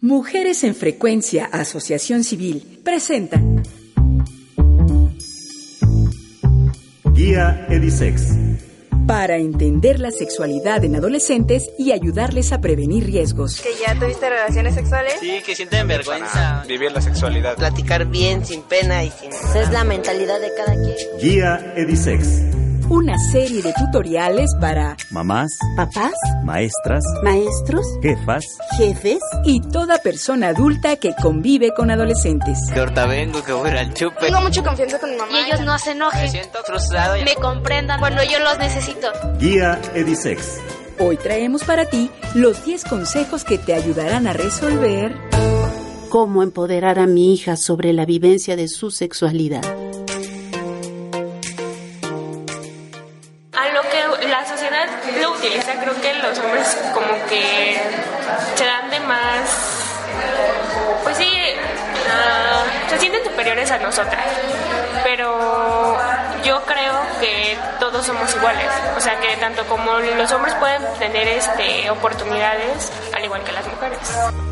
Mujeres 0.00 0.64
en 0.64 0.74
Frecuencia 0.74 1.46
Asociación 1.46 2.24
Civil 2.24 2.80
presenta 2.84 3.40
Guía 7.12 7.66
Edisex. 7.68 8.36
Para 9.06 9.36
entender 9.36 9.98
la 9.98 10.10
sexualidad 10.12 10.84
en 10.84 10.96
adolescentes 10.96 11.70
y 11.78 11.92
ayudarles 11.92 12.52
a 12.52 12.60
prevenir 12.60 13.04
riesgos. 13.04 13.60
¿Que 13.60 13.70
ya 13.84 13.98
tuviste 13.98 14.30
relaciones 14.30 14.74
sexuales? 14.74 15.14
Sí, 15.20 15.40
que 15.44 15.54
sienten 15.56 15.88
vergüenza. 15.88 16.64
Vivir 16.68 16.92
la 16.92 17.00
sexualidad. 17.00 17.56
Platicar 17.56 18.06
bien, 18.06 18.46
sin 18.46 18.62
pena 18.62 19.04
y 19.04 19.10
sin... 19.10 19.30
Esa 19.30 19.62
es 19.62 19.70
la 19.72 19.84
mentalidad 19.84 20.40
de 20.40 20.50
cada 20.56 20.74
quien. 20.74 20.96
Guía 21.20 21.74
Edisex 21.76 22.42
una 22.92 23.16
serie 23.18 23.62
de 23.62 23.72
tutoriales 23.72 24.50
para 24.60 24.98
mamás, 25.10 25.50
papás, 25.74 26.12
maestras, 26.44 27.02
maestros, 27.22 27.86
jefas, 28.02 28.44
jefes 28.76 29.18
y 29.46 29.62
toda 29.62 29.96
persona 29.96 30.48
adulta 30.48 30.96
que 30.96 31.14
convive 31.14 31.72
con 31.74 31.90
adolescentes. 31.90 32.58
Que 32.70 32.80
ahorita 32.80 33.06
vengo, 33.06 33.42
que 33.42 33.52
voy 33.54 33.70
al 33.70 33.94
chupe. 33.94 34.26
Tengo 34.26 34.42
mucha 34.42 34.62
confianza 34.62 34.98
con 34.98 35.10
mi 35.10 35.16
mamá. 35.16 35.32
Y 35.32 35.46
ellos 35.46 35.62
no 35.62 35.78
se 35.78 35.92
enojen. 35.92 36.20
Me 36.20 36.28
siento 36.28 36.58
frustrado. 36.66 37.14
Me 37.24 37.34
comprendan 37.36 37.98
cuando 37.98 38.22
yo 38.24 38.38
los 38.40 38.58
necesito. 38.58 39.08
Guía 39.38 39.80
Edisex. 39.94 40.60
Hoy 40.98 41.16
traemos 41.16 41.64
para 41.64 41.86
ti 41.86 42.10
los 42.34 42.62
10 42.62 42.84
consejos 42.84 43.44
que 43.44 43.56
te 43.56 43.72
ayudarán 43.72 44.26
a 44.26 44.34
resolver 44.34 45.16
cómo 46.10 46.42
empoderar 46.42 46.98
a 46.98 47.06
mi 47.06 47.32
hija 47.32 47.56
sobre 47.56 47.94
la 47.94 48.04
vivencia 48.04 48.54
de 48.54 48.68
su 48.68 48.90
sexualidad. 48.90 49.62
A 63.52 63.78
nosotras, 63.78 64.24
pero 65.04 65.98
yo 66.42 66.62
creo 66.62 66.94
que 67.20 67.58
todos 67.78 68.06
somos 68.06 68.34
iguales, 68.34 68.66
o 68.96 69.00
sea 69.00 69.20
que 69.20 69.36
tanto 69.36 69.66
como 69.66 69.98
los 69.98 70.32
hombres 70.32 70.54
pueden 70.54 70.82
tener 70.98 71.28
este 71.28 71.90
oportunidades, 71.90 72.90
al 73.14 73.24
igual 73.24 73.44
que 73.44 73.52
las 73.52 73.66
mujeres. 73.66 74.51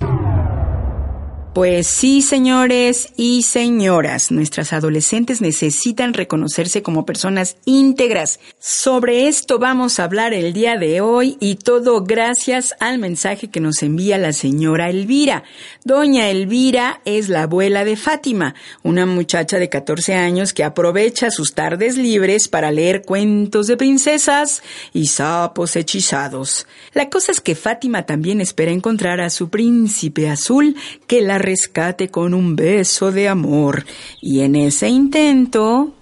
Pues 1.55 1.87
sí, 1.87 2.21
señores 2.21 3.13
y 3.15 3.43
señoras, 3.43 4.29
nuestras 4.29 4.73
adolescentes 4.73 5.39
necesitan 5.39 6.13
reconocerse 6.13 6.83
como 6.83 7.05
personas 7.05 7.55
íntegras. 7.63 8.41
Sobre 8.59 9.29
esto 9.29 9.57
vamos 9.57 9.97
a 9.97 10.03
hablar 10.03 10.33
el 10.33 10.51
día 10.51 10.75
de 10.75 10.99
hoy 10.99 11.37
y 11.39 11.55
todo 11.55 12.03
gracias 12.03 12.75
al 12.81 12.99
mensaje 12.99 13.47
que 13.47 13.61
nos 13.61 13.83
envía 13.83 14.17
la 14.17 14.33
señora 14.33 14.89
Elvira. 14.89 15.45
Doña 15.85 16.29
Elvira 16.29 16.99
es 17.05 17.29
la 17.29 17.43
abuela 17.43 17.85
de 17.85 17.95
Fátima, 17.95 18.53
una 18.83 19.05
muchacha 19.05 19.57
de 19.57 19.69
14 19.69 20.13
años 20.13 20.51
que 20.51 20.65
aprovecha 20.65 21.31
sus 21.31 21.53
tardes 21.53 21.95
libres 21.95 22.49
para 22.49 22.69
leer 22.69 23.03
cuentos 23.03 23.67
de 23.67 23.77
princesas 23.77 24.61
y 24.91 25.05
sapos 25.07 25.77
hechizados. 25.77 26.67
La 26.93 27.09
cosa 27.09 27.31
es 27.31 27.39
que 27.39 27.55
Fátima 27.55 28.05
también 28.05 28.41
espera 28.41 28.73
encontrar 28.73 29.21
a 29.21 29.29
su 29.29 29.47
príncipe 29.47 30.29
azul 30.29 30.75
que 31.07 31.21
la 31.21 31.44
rescate 31.45 32.09
con 32.09 32.33
un 32.33 32.55
beso 32.55 33.11
de 33.11 33.29
amor. 33.29 33.85
Y 34.21 34.41
en 34.41 34.55
ese 34.55 34.89
intento... 34.89 35.93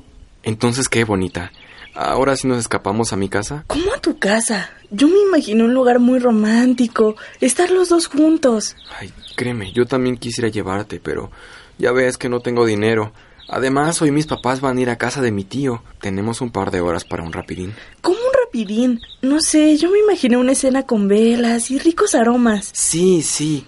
Entonces, 0.43 0.89
qué 0.89 1.03
bonita. 1.03 1.51
Ahora 1.93 2.35
sí 2.35 2.47
nos 2.47 2.57
escapamos 2.57 3.13
a 3.13 3.17
mi 3.17 3.29
casa. 3.29 3.63
¿Cómo 3.67 3.93
a 3.93 3.99
tu 3.99 4.17
casa? 4.17 4.71
Yo 4.89 5.07
me 5.07 5.19
imaginé 5.27 5.63
un 5.63 5.73
lugar 5.73 5.99
muy 5.99 6.19
romántico, 6.19 7.15
estar 7.39 7.69
los 7.69 7.89
dos 7.89 8.07
juntos. 8.07 8.75
Ay, 8.99 9.11
créeme, 9.35 9.71
yo 9.73 9.85
también 9.85 10.17
quisiera 10.17 10.49
llevarte, 10.49 10.99
pero 10.99 11.31
ya 11.77 11.91
ves 11.91 12.17
que 12.17 12.29
no 12.29 12.39
tengo 12.39 12.65
dinero. 12.65 13.13
Además, 13.47 14.01
hoy 14.01 14.11
mis 14.11 14.25
papás 14.25 14.61
van 14.61 14.77
a 14.77 14.81
ir 14.81 14.89
a 14.89 14.97
casa 14.97 15.21
de 15.21 15.31
mi 15.31 15.43
tío. 15.43 15.83
Tenemos 16.01 16.41
un 16.41 16.51
par 16.51 16.71
de 16.71 16.81
horas 16.81 17.05
para 17.05 17.23
un 17.23 17.33
rapidín. 17.33 17.73
¿Cómo 18.01 18.17
un 18.17 18.33
rapidín? 18.45 19.01
No 19.21 19.39
sé, 19.41 19.77
yo 19.77 19.91
me 19.91 19.99
imaginé 19.99 20.37
una 20.37 20.53
escena 20.53 20.83
con 20.83 21.07
velas 21.07 21.69
y 21.69 21.77
ricos 21.77 22.15
aromas. 22.15 22.69
Sí, 22.73 23.21
sí. 23.21 23.65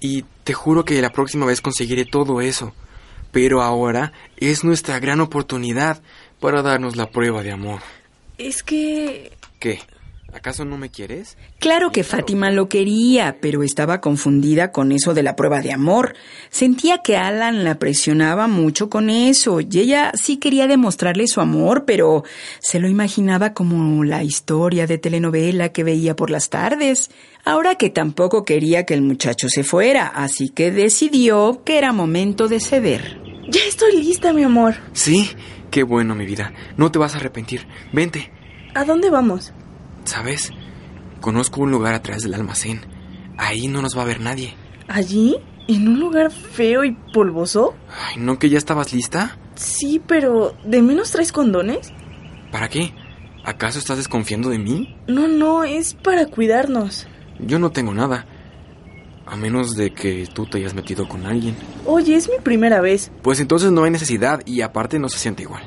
Y 0.00 0.24
te 0.44 0.52
juro 0.52 0.84
que 0.84 1.00
la 1.02 1.10
próxima 1.10 1.46
vez 1.46 1.60
conseguiré 1.60 2.04
todo 2.04 2.40
eso. 2.40 2.72
Pero 3.32 3.62
ahora 3.62 4.12
es 4.36 4.62
nuestra 4.62 5.00
gran 5.00 5.20
oportunidad 5.20 6.02
para 6.38 6.62
darnos 6.62 6.94
la 6.94 7.10
prueba 7.10 7.42
de 7.42 7.50
amor. 7.50 7.80
Es 8.38 8.62
que... 8.62 9.32
¿Qué? 9.58 9.80
¿Acaso 10.34 10.64
no 10.64 10.76
me 10.76 10.90
quieres? 10.90 11.38
Claro 11.60 11.92
que 11.92 12.02
Fátima 12.02 12.50
lo 12.50 12.68
quería, 12.68 13.38
pero 13.40 13.62
estaba 13.62 14.00
confundida 14.00 14.72
con 14.72 14.90
eso 14.90 15.14
de 15.14 15.22
la 15.22 15.36
prueba 15.36 15.60
de 15.60 15.72
amor. 15.72 16.16
Sentía 16.50 16.98
que 16.98 17.16
Alan 17.16 17.62
la 17.62 17.78
presionaba 17.78 18.48
mucho 18.48 18.90
con 18.90 19.10
eso, 19.10 19.60
y 19.60 19.78
ella 19.78 20.10
sí 20.14 20.38
quería 20.38 20.66
demostrarle 20.66 21.28
su 21.28 21.40
amor, 21.40 21.84
pero 21.84 22.24
se 22.58 22.80
lo 22.80 22.88
imaginaba 22.88 23.54
como 23.54 24.02
la 24.02 24.24
historia 24.24 24.88
de 24.88 24.98
telenovela 24.98 25.68
que 25.68 25.84
veía 25.84 26.16
por 26.16 26.30
las 26.30 26.50
tardes. 26.50 27.12
Ahora 27.44 27.76
que 27.76 27.90
tampoco 27.90 28.44
quería 28.44 28.84
que 28.84 28.94
el 28.94 29.02
muchacho 29.02 29.48
se 29.48 29.62
fuera, 29.62 30.08
así 30.08 30.48
que 30.48 30.72
decidió 30.72 31.62
que 31.64 31.78
era 31.78 31.92
momento 31.92 32.48
de 32.48 32.58
ceder. 32.58 33.20
Ya 33.50 33.60
estoy 33.68 34.02
lista, 34.02 34.32
mi 34.32 34.42
amor. 34.42 34.74
Sí, 34.94 35.30
qué 35.70 35.84
bueno, 35.84 36.16
mi 36.16 36.26
vida. 36.26 36.52
No 36.76 36.90
te 36.90 36.98
vas 36.98 37.14
a 37.14 37.18
arrepentir. 37.18 37.68
Vente. 37.92 38.32
¿A 38.74 38.84
dónde 38.84 39.10
vamos? 39.10 39.52
¿Sabes? 40.04 40.50
Conozco 41.20 41.62
un 41.62 41.70
lugar 41.70 41.94
atrás 41.94 42.22
del 42.22 42.34
almacén. 42.34 42.80
Ahí 43.38 43.68
no 43.68 43.82
nos 43.82 43.96
va 43.96 44.02
a 44.02 44.06
ver 44.06 44.20
nadie. 44.20 44.54
¿Allí? 44.88 45.36
¿En 45.66 45.88
un 45.88 45.98
lugar 45.98 46.30
feo 46.30 46.84
y 46.84 46.92
polvoso? 47.12 47.74
Ay, 47.88 48.16
¿no 48.18 48.38
que 48.38 48.50
ya 48.50 48.58
estabas 48.58 48.92
lista? 48.92 49.38
Sí, 49.54 50.00
pero 50.06 50.54
¿de 50.64 50.82
menos 50.82 51.10
traes 51.10 51.32
condones? 51.32 51.92
¿Para 52.52 52.68
qué? 52.68 52.92
¿Acaso 53.44 53.78
estás 53.78 53.96
desconfiando 53.96 54.50
de 54.50 54.58
mí? 54.58 54.96
No, 55.06 55.26
no, 55.26 55.64
es 55.64 55.94
para 55.94 56.26
cuidarnos. 56.26 57.06
Yo 57.40 57.58
no 57.58 57.70
tengo 57.70 57.94
nada. 57.94 58.26
A 59.26 59.36
menos 59.36 59.74
de 59.74 59.92
que 59.92 60.26
tú 60.32 60.44
te 60.46 60.58
hayas 60.58 60.74
metido 60.74 61.08
con 61.08 61.24
alguien. 61.24 61.56
Oye, 61.86 62.14
es 62.14 62.28
mi 62.28 62.36
primera 62.42 62.80
vez. 62.80 63.10
Pues 63.22 63.40
entonces 63.40 63.72
no 63.72 63.84
hay 63.84 63.90
necesidad 63.90 64.42
y 64.44 64.60
aparte 64.60 64.98
no 64.98 65.08
se 65.08 65.18
siente 65.18 65.42
igual. 65.42 65.62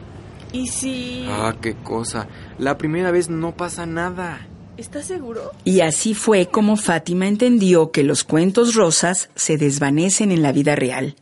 ¿Y 0.52 0.68
si...? 0.68 1.26
Ah, 1.30 1.56
qué 1.62 1.76
cosa. 1.76 2.28
La 2.58 2.78
primera 2.78 3.12
vez 3.12 3.30
no 3.30 3.56
pasa 3.56 3.86
nada. 3.86 4.48
¿Estás 4.78 5.06
seguro? 5.06 5.52
Y 5.64 5.82
así 5.82 6.14
fue 6.14 6.48
como 6.48 6.78
Fátima 6.78 7.28
entendió 7.28 7.92
que 7.92 8.04
los 8.04 8.24
cuentos 8.24 8.76
rosas 8.76 9.30
se 9.36 9.58
desvanecen 9.58 10.32
en 10.32 10.44
la 10.44 10.52
vida 10.52 10.76
real. 10.76 11.16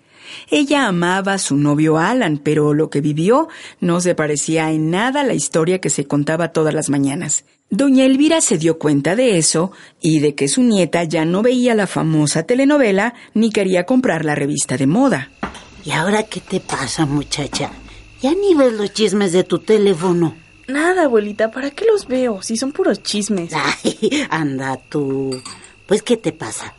Ella 0.49 0.87
amaba 0.87 1.33
a 1.33 1.37
su 1.37 1.55
novio 1.55 1.97
Alan, 1.97 2.37
pero 2.37 2.73
lo 2.73 2.89
que 2.89 2.99
vivió 3.01 3.47
no 3.79 4.01
se 4.01 4.15
parecía 4.15 4.71
en 4.71 4.91
nada 4.91 5.21
a 5.21 5.23
la 5.23 5.33
historia 5.33 5.79
que 5.79 5.89
se 5.89 6.05
contaba 6.05 6.51
todas 6.51 6.73
las 6.73 6.89
mañanas. 6.89 7.45
Doña 7.69 8.05
Elvira 8.05 8.41
se 8.41 8.57
dio 8.57 8.77
cuenta 8.77 9.15
de 9.15 9.37
eso 9.37 9.71
y 10.01 10.19
de 10.19 10.35
que 10.35 10.47
su 10.47 10.61
nieta 10.61 11.03
ya 11.03 11.25
no 11.25 11.41
veía 11.41 11.73
la 11.75 11.87
famosa 11.87 12.43
telenovela 12.43 13.13
ni 13.33 13.51
quería 13.51 13.85
comprar 13.85 14.25
la 14.25 14.35
revista 14.35 14.77
de 14.77 14.87
moda. 14.87 15.31
¿Y 15.83 15.91
ahora 15.91 16.23
qué 16.23 16.41
te 16.41 16.59
pasa, 16.59 17.05
muchacha? 17.05 17.71
Ya 18.21 18.33
ni 18.33 18.55
ves 18.55 18.73
los 18.73 18.93
chismes 18.93 19.31
de 19.31 19.43
tu 19.43 19.59
teléfono. 19.59 20.35
Nada, 20.67 21.03
abuelita, 21.03 21.51
¿para 21.51 21.69
qué 21.71 21.85
los 21.85 22.07
veo? 22.07 22.41
Si 22.41 22.57
son 22.57 22.71
puros 22.71 23.03
chismes. 23.03 23.51
Ay, 23.53 24.25
anda 24.29 24.77
tú. 24.89 25.41
Pues, 25.85 26.01
¿qué 26.01 26.17
te 26.17 26.31
pasa? 26.31 26.73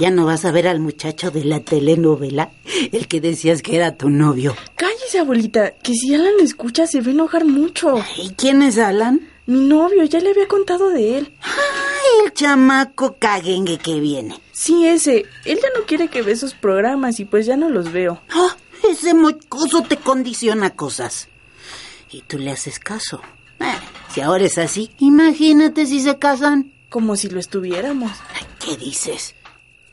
¿Ya 0.00 0.10
no 0.10 0.24
vas 0.24 0.44
a 0.44 0.50
ver 0.50 0.66
al 0.66 0.80
muchacho 0.80 1.30
de 1.30 1.44
la 1.44 1.60
telenovela? 1.60 2.50
El 2.90 3.06
que 3.06 3.20
decías 3.20 3.62
que 3.62 3.76
era 3.76 3.96
tu 3.96 4.08
novio. 4.08 4.56
Cállese, 4.74 5.18
abuelita, 5.18 5.72
que 5.72 5.92
si 5.92 6.14
Alan 6.14 6.32
lo 6.38 6.42
escucha 6.42 6.86
se 6.86 7.00
va 7.02 7.08
a 7.08 7.10
enojar 7.10 7.44
mucho. 7.44 8.02
¿Y 8.16 8.30
quién 8.30 8.62
es 8.62 8.78
Alan? 8.78 9.28
Mi 9.46 9.60
novio, 9.60 10.04
ya 10.04 10.20
le 10.20 10.30
había 10.30 10.48
contado 10.48 10.88
de 10.90 11.18
él. 11.18 11.32
Ay, 11.42 12.24
el 12.24 12.32
chamaco 12.32 13.16
caguengue 13.18 13.78
que 13.78 14.00
viene. 14.00 14.40
Sí, 14.52 14.86
ese. 14.86 15.26
Él 15.44 15.58
ya 15.60 15.68
no 15.78 15.84
quiere 15.86 16.08
que 16.08 16.22
ve 16.22 16.34
sus 16.34 16.54
programas 16.54 17.20
y 17.20 17.24
pues 17.24 17.46
ya 17.46 17.56
no 17.56 17.68
los 17.68 17.92
veo. 17.92 18.20
Ah, 18.30 18.56
ese 18.84 19.14
mocoso 19.14 19.82
te 19.82 19.96
condiciona 19.96 20.70
cosas. 20.70 21.28
Y 22.10 22.22
tú 22.22 22.38
le 22.38 22.50
haces 22.50 22.78
caso. 22.78 23.20
Ah, 23.60 23.80
si 24.12 24.20
ahora 24.20 24.44
es 24.44 24.58
así, 24.58 24.90
imagínate 24.98 25.86
si 25.86 26.00
se 26.00 26.18
casan. 26.18 26.72
Como 26.88 27.16
si 27.16 27.28
lo 27.28 27.38
estuviéramos. 27.38 28.12
¿Qué 28.64 28.76
dices? 28.76 29.34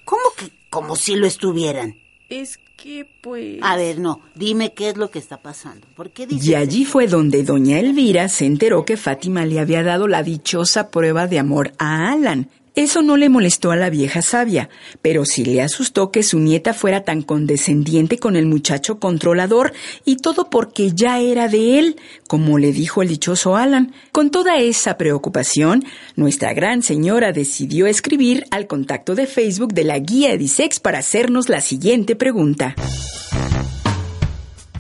¿Cómo 0.04 0.24
que 0.36 0.52
como 0.70 0.96
si 0.96 1.16
lo 1.16 1.28
estuvieran? 1.28 1.96
Es 2.30 2.60
que, 2.76 3.08
pues... 3.22 3.60
A 3.62 3.76
ver, 3.76 4.00
no, 4.00 4.22
dime 4.36 4.74
qué 4.74 4.90
es 4.90 4.98
lo 4.98 5.12
que 5.12 5.20
está 5.20 5.42
pasando. 5.42 5.88
¿Por 5.96 6.12
qué 6.12 6.28
dices 6.28 6.48
Y 6.48 6.56
allí 6.56 6.86
fue 6.86 7.08
donde 7.08 7.44
doña 7.44 7.80
Elvira 7.80 8.30
se 8.30 8.46
enteró 8.46 8.86
que 8.86 8.98
Fátima 8.98 9.46
le 9.46 9.60
había 9.60 9.84
dado 9.84 10.08
la 10.08 10.24
dichosa 10.24 10.90
prueba 10.90 11.28
de 11.28 11.40
amor 11.40 11.74
a 11.78 12.12
Alan. 12.12 12.50
Eso 12.78 13.02
no 13.02 13.18
le 13.18 13.28
molestó 13.28 13.72
a 13.72 13.76
la 13.76 13.90
vieja 13.90 14.22
sabia, 14.22 14.70
pero 15.02 15.26
sí 15.26 15.44
le 15.44 15.64
asustó 15.64 16.12
que 16.12 16.22
su 16.22 16.38
nieta 16.38 16.76
fuera 16.76 17.04
tan 17.04 17.24
condescendiente 17.24 18.20
con 18.20 18.36
el 18.36 18.46
muchacho 18.46 19.00
controlador 19.00 19.74
y 20.06 20.18
todo 20.18 20.52
porque 20.52 20.92
ya 20.94 21.20
era 21.20 21.48
de 21.48 21.80
él, 21.80 21.96
como 22.28 22.60
le 22.60 22.72
dijo 22.72 23.02
el 23.02 23.08
dichoso 23.08 23.56
Alan. 23.56 23.94
Con 24.12 24.30
toda 24.30 24.60
esa 24.60 24.96
preocupación, 24.96 25.86
nuestra 26.16 26.54
gran 26.54 26.84
señora 26.84 27.32
decidió 27.32 27.88
escribir 27.88 28.46
al 28.52 28.68
contacto 28.68 29.16
de 29.16 29.26
Facebook 29.26 29.74
de 29.74 29.84
la 29.84 29.98
guía 29.98 30.34
Edisex 30.34 30.80
para 30.80 31.00
hacernos 31.00 31.50
la 31.50 31.62
siguiente 31.62 32.16
pregunta. 32.16 32.76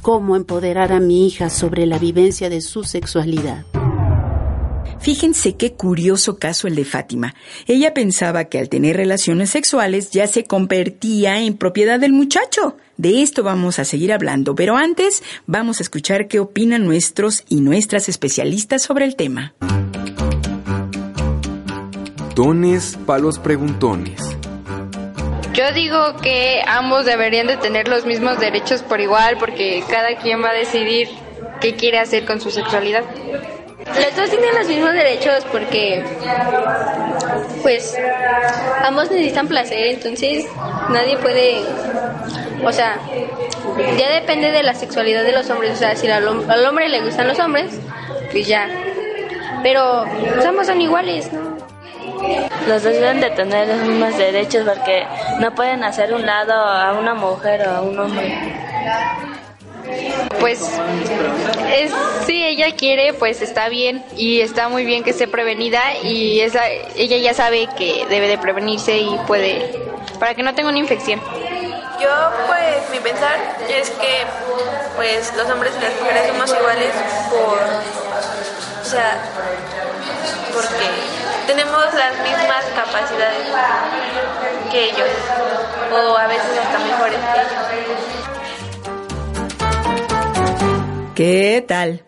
¿Cómo 0.04 0.36
empoderar 0.36 0.92
a 0.92 1.00
mi 1.00 1.26
hija 1.26 1.50
sobre 1.50 1.88
la 1.88 1.98
vivencia 1.98 2.48
de 2.48 2.62
su 2.62 2.84
sexualidad? 2.84 3.66
Fíjense 5.00 5.56
qué 5.56 5.74
curioso 5.74 6.38
caso 6.38 6.68
el 6.68 6.76
de 6.76 6.86
Fátima. 6.86 7.36
Ella 7.66 7.94
pensaba 7.94 8.46
que 8.46 8.60
al 8.60 8.70
tener 8.70 8.98
relaciones 8.98 9.50
sexuales 9.50 10.12
ya 10.12 10.28
se 10.28 10.44
convertía 10.44 11.40
en 11.40 11.58
propiedad 11.58 12.00
del 12.00 12.14
muchacho. 12.14 12.78
De 12.98 13.22
esto 13.22 13.44
vamos 13.44 13.80
a 13.80 13.86
seguir 13.86 14.12
hablando, 14.12 14.56
pero 14.56 14.76
antes 14.76 15.24
vamos 15.46 15.80
a 15.80 15.84
escuchar 15.84 16.28
qué 16.28 16.40
opinan 16.40 16.84
nuestros 16.86 17.44
y 17.48 17.62
nuestras 17.62 18.10
especialistas 18.10 18.82
sobre 18.82 19.06
el 19.06 19.16
tema. 19.16 19.54
Dones 22.36 22.98
para 23.06 23.20
los 23.20 23.40
preguntones. 23.40 24.22
Yo 25.54 25.72
digo 25.74 26.18
que 26.22 26.62
ambos 26.68 27.06
deberían 27.06 27.48
de 27.48 27.58
tener 27.58 27.88
los 27.88 28.06
mismos 28.06 28.40
derechos 28.40 28.84
por 28.84 29.02
igual 29.02 29.38
porque 29.40 29.84
cada 29.90 30.16
quien 30.18 30.44
va 30.44 30.52
a 30.52 30.54
decidir 30.54 31.08
qué 31.60 31.76
quiere 31.76 31.98
hacer 31.98 32.26
con 32.26 32.40
su 32.40 32.52
sexualidad. 32.52 33.04
Los 33.86 34.16
dos 34.16 34.30
tienen 34.30 34.56
los 34.58 34.68
mismos 34.68 34.92
derechos 34.94 35.46
porque, 35.52 36.04
pues, 37.62 37.96
ambos 38.84 39.12
necesitan 39.12 39.48
placer, 39.48 39.86
entonces 39.88 40.46
nadie 40.90 41.18
puede, 41.18 41.62
o 42.64 42.72
sea, 42.72 42.98
ya 43.98 44.10
depende 44.14 44.52
de 44.52 44.64
la 44.64 44.74
sexualidad 44.74 45.24
de 45.24 45.32
los 45.32 45.50
hombres, 45.52 45.74
o 45.74 45.76
sea, 45.76 45.96
si 45.96 46.10
al, 46.10 46.26
hom- 46.28 46.50
al 46.50 46.66
hombre 46.66 46.90
le 46.90 47.02
gustan 47.02 47.28
los 47.28 47.40
hombres, 47.40 47.80
pues 48.32 48.48
ya. 48.48 48.68
Pero 49.62 50.06
pues, 50.34 50.46
ambos 50.46 50.66
son 50.68 50.82
iguales, 50.82 51.32
¿no? 51.32 51.58
Los 52.68 52.84
dos 52.84 52.94
deben 52.94 53.22
de 53.22 53.30
tener 53.32 53.68
los 53.68 53.78
mismos 53.88 54.18
derechos 54.18 54.68
porque 54.68 55.06
no 55.40 55.54
pueden 55.54 55.84
hacer 55.84 56.14
un 56.14 56.26
lado 56.26 56.54
a 56.54 56.94
una 56.94 57.14
mujer 57.14 57.68
o 57.68 57.72
a 57.76 57.82
un 57.82 58.00
hombre. 58.00 58.34
Pues 60.40 60.62
es, 61.74 61.92
si 62.26 62.44
ella 62.44 62.76
quiere, 62.76 63.14
pues 63.14 63.42
está 63.42 63.70
bien 63.70 64.04
y 64.16 64.42
está 64.42 64.70
muy 64.70 64.86
bien 64.86 65.04
que 65.04 65.12
esté 65.12 65.28
prevenida 65.28 65.82
y 66.04 66.42
ella 66.42 67.18
ya 67.18 67.34
sabe 67.34 67.68
que 67.78 68.06
debe 68.10 68.28
de 68.28 68.38
prevenirse 68.38 68.98
y 68.98 69.18
puede, 69.28 69.82
para 70.20 70.36
que 70.36 70.44
no 70.44 70.54
tenga 70.54 70.70
una 70.70 70.80
infección. 70.80 71.22
Yo, 72.00 72.10
pues, 72.46 72.90
mi 72.92 73.00
pensar 73.00 73.40
es 73.68 73.90
que, 73.90 74.26
pues, 74.96 75.34
los 75.36 75.50
hombres 75.50 75.74
y 75.80 75.84
las 75.84 76.00
mujeres 76.00 76.28
somos 76.28 76.54
iguales 76.54 76.94
o 78.88 78.90
sea, 78.90 79.20
porque 80.54 80.88
tenemos 81.46 81.94
las 81.94 82.18
mismas 82.20 82.64
capacidades 82.74 83.48
que 84.72 84.86
ellos, 84.86 85.10
o 85.92 86.18
a 86.18 86.28
veces 86.28 86.58
hasta 86.58 86.80
mejores 86.80 87.17
¿Qué 91.18 91.66
tal? 91.68 92.04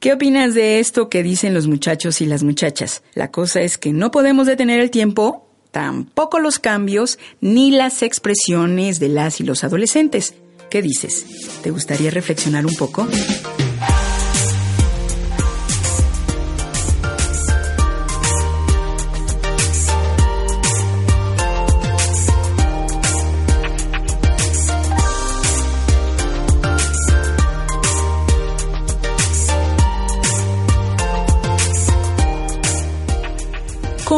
¿Qué 0.00 0.12
opinas 0.12 0.52
de 0.52 0.80
esto 0.80 1.08
que 1.08 1.22
dicen 1.22 1.54
los 1.54 1.66
muchachos 1.66 2.20
y 2.20 2.26
las 2.26 2.42
muchachas? 2.42 3.02
La 3.14 3.30
cosa 3.30 3.62
es 3.62 3.78
que 3.78 3.90
no 3.94 4.10
podemos 4.10 4.46
detener 4.46 4.80
el 4.80 4.90
tiempo, 4.90 5.48
tampoco 5.70 6.40
los 6.40 6.58
cambios, 6.58 7.18
ni 7.40 7.70
las 7.70 8.02
expresiones 8.02 9.00
de 9.00 9.08
las 9.08 9.40
y 9.40 9.44
los 9.44 9.64
adolescentes. 9.64 10.34
¿Qué 10.68 10.82
dices? 10.82 11.24
¿Te 11.62 11.70
gustaría 11.70 12.10
reflexionar 12.10 12.66
un 12.66 12.74
poco? 12.74 13.08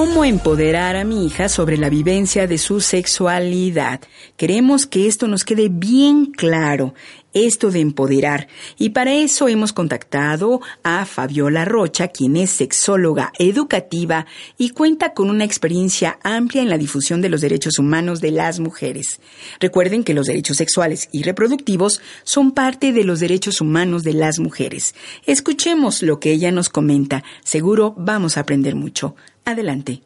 ¿Cómo 0.03 0.25
empoderar 0.25 0.97
a 0.97 1.05
mi 1.05 1.27
hija 1.27 1.49
sobre 1.49 1.77
la 1.77 1.89
vivencia 1.89 2.49
de 2.49 2.59
su 2.59 2.81
sexualidad? 2.81 4.01
Queremos 4.37 4.85
que 4.85 5.07
esto 5.07 5.29
nos 5.29 5.45
quede 5.45 5.69
bien 5.69 6.27
claro, 6.27 6.93
esto 7.33 7.71
de 7.71 7.79
empoderar. 7.79 8.49
Y 8.77 8.91
para 8.91 9.15
eso 9.15 9.47
hemos 9.47 9.73
contactado 9.73 10.61
a 10.83 11.05
Fabiola 11.05 11.65
Rocha, 11.65 12.09
quien 12.09 12.37
es 12.37 12.51
sexóloga 12.51 13.33
educativa 13.39 14.27
y 14.59 14.71
cuenta 14.71 15.15
con 15.15 15.31
una 15.31 15.45
experiencia 15.45 16.19
amplia 16.25 16.63
en 16.63 16.69
la 16.69 16.79
difusión 16.79 17.23
de 17.23 17.29
los 17.29 17.41
derechos 17.41 17.79
humanos 17.79 18.21
de 18.21 18.33
las 18.33 18.59
mujeres. 18.59 19.21
Recuerden 19.61 20.03
que 20.03 20.15
los 20.15 20.27
derechos 20.27 20.57
sexuales 20.57 21.09
y 21.13 21.23
reproductivos 21.23 22.03
son 22.25 22.51
parte 22.51 22.93
de 22.93 23.05
los 23.05 23.21
derechos 23.21 23.61
humanos 23.61 24.03
de 24.03 24.15
las 24.15 24.41
mujeres. 24.41 24.97
Escuchemos 25.27 26.03
lo 26.03 26.19
que 26.19 26.33
ella 26.33 26.51
nos 26.51 26.71
comenta. 26.71 27.23
Seguro 27.45 27.95
vamos 27.97 28.37
a 28.37 28.41
aprender 28.41 28.75
mucho. 28.75 29.15
Adelante. 29.45 30.03